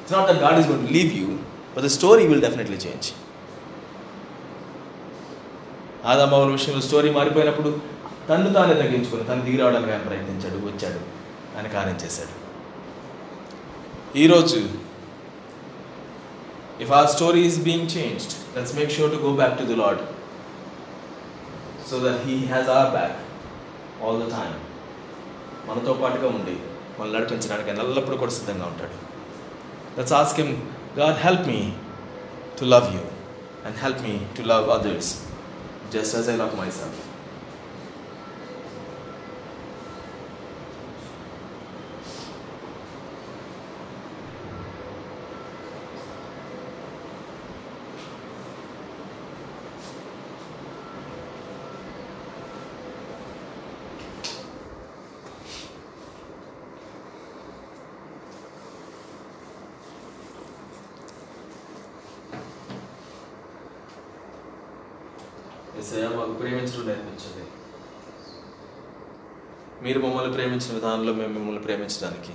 [0.00, 1.28] it's not not that God is going to leave you,
[1.74, 2.78] but the story will definitely
[6.56, 7.70] విషయంలో స్టోరీ మారిపోయినప్పుడు
[8.28, 11.00] తన్ను తానే తగ్గించుకుని తను దిగి రావడానికి ఆయన ప్రయత్నించాడు వచ్చాడు
[11.56, 12.34] ఆయన కార్యం చేశాడు.
[14.22, 14.60] ఈరోజు
[16.80, 20.00] if our story is being changed let's make sure to go back to the Lord
[21.90, 23.18] so that he has our back
[24.02, 24.56] all the time
[25.68, 26.56] మనతో పాటుగా ఉండి
[26.98, 28.96] మనల్ని నడిపించడానికి ఆయన ఎల్లప్పుడూ కూడా సిద్ధంగా ఉంటాడు.
[29.96, 30.54] Let's ask him
[30.98, 31.60] God help me
[32.60, 33.04] to love you
[33.66, 35.10] and help me to love others
[35.94, 37.00] just as I love myself
[65.80, 67.44] SI మాకు ప్రేమించడం నేర్పించండి
[69.82, 69.98] మీరు
[70.30, 72.32] మమ్మల్ని ప్రేమించిన విధానంలో మేము మిమ్మల్ని ప్రేమించడానికి.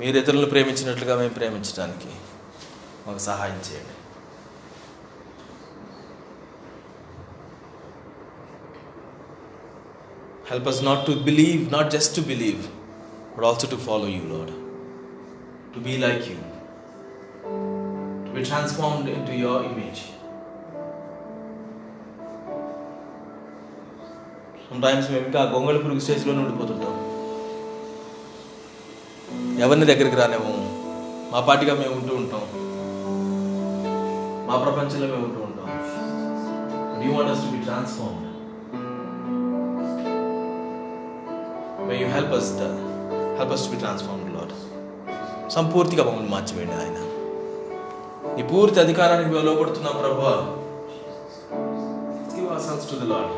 [0.00, 2.10] మీరు ఇతరులను ప్రేమించినట్లుగా మేము ప్రేమించడానికి
[3.06, 3.94] మాకు సహాయం చేయండి.
[10.50, 12.62] Help us not to believe not just to believe
[13.34, 14.52] but also to follow you Lord
[15.74, 16.38] to be like you
[18.26, 20.02] to be transformed into your image
[24.84, 26.94] times మేము ఇంకా గొంగళి పురుగు స్టేజ్లోనే ఉండిపోతుంటాం
[29.64, 30.52] ఎవరిని దగ్గరికి రానేము
[31.32, 32.42] మా పాటిగా మేము ఉంటూ ఉంటాం.
[34.48, 35.68] మా ప్రపంచంలో మేము ఉంటూ ఉంటాం.
[37.04, 38.20] You want us to be transform
[41.88, 42.50] may you help us
[43.38, 44.54] help us to be transform Lord
[45.56, 46.98] సంపూర్తిగా మమ్మల్ని మార్చివేయండి ఆయన.
[48.40, 50.22] ఈ పూర్తి అధికారానికి మేము లోపడుతున్నాం ప్రభు.
[52.32, 53.34] Give our sons to the Lord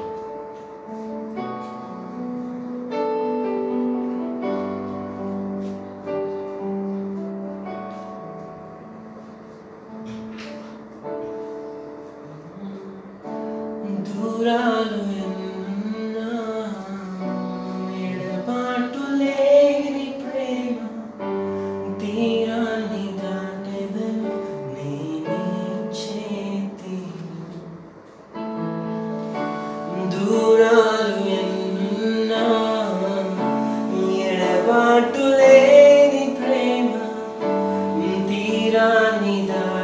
[38.69, 39.78] Niranida.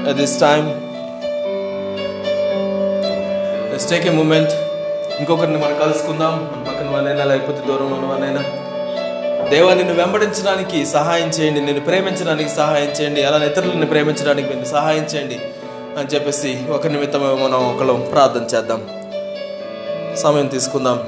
[0.10, 0.66] At this time.
[3.72, 4.50] Let's take a moment.
[5.20, 6.52] ఇంకొకరిని మనం కలుసుకుందాం.
[6.56, 8.44] మన పక్కన వాళ్ళైనా లేకపోతే దూరం ఉన్న వాళ్ళైనా.
[9.50, 11.62] దేవా నిన్ను వెంబడించడానికి సహాయం చేయండి.
[11.62, 13.24] నిన్ను ప్రేమించడానికి సహాయం చేయండి.
[13.24, 15.40] అలా ఇతరులను ప్రేమించడానికి నేను సహాయం చేయండి
[15.98, 18.88] అని చెప్పేసి ఒక నిమిత్తం మనం ఒకళ్ళు ప్రార్థన చేద్దాం.
[20.16, 21.04] సమయం తీసుకుందాం.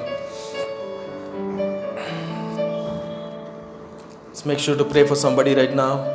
[4.48, 6.14] Make sure to pray for somebody right నా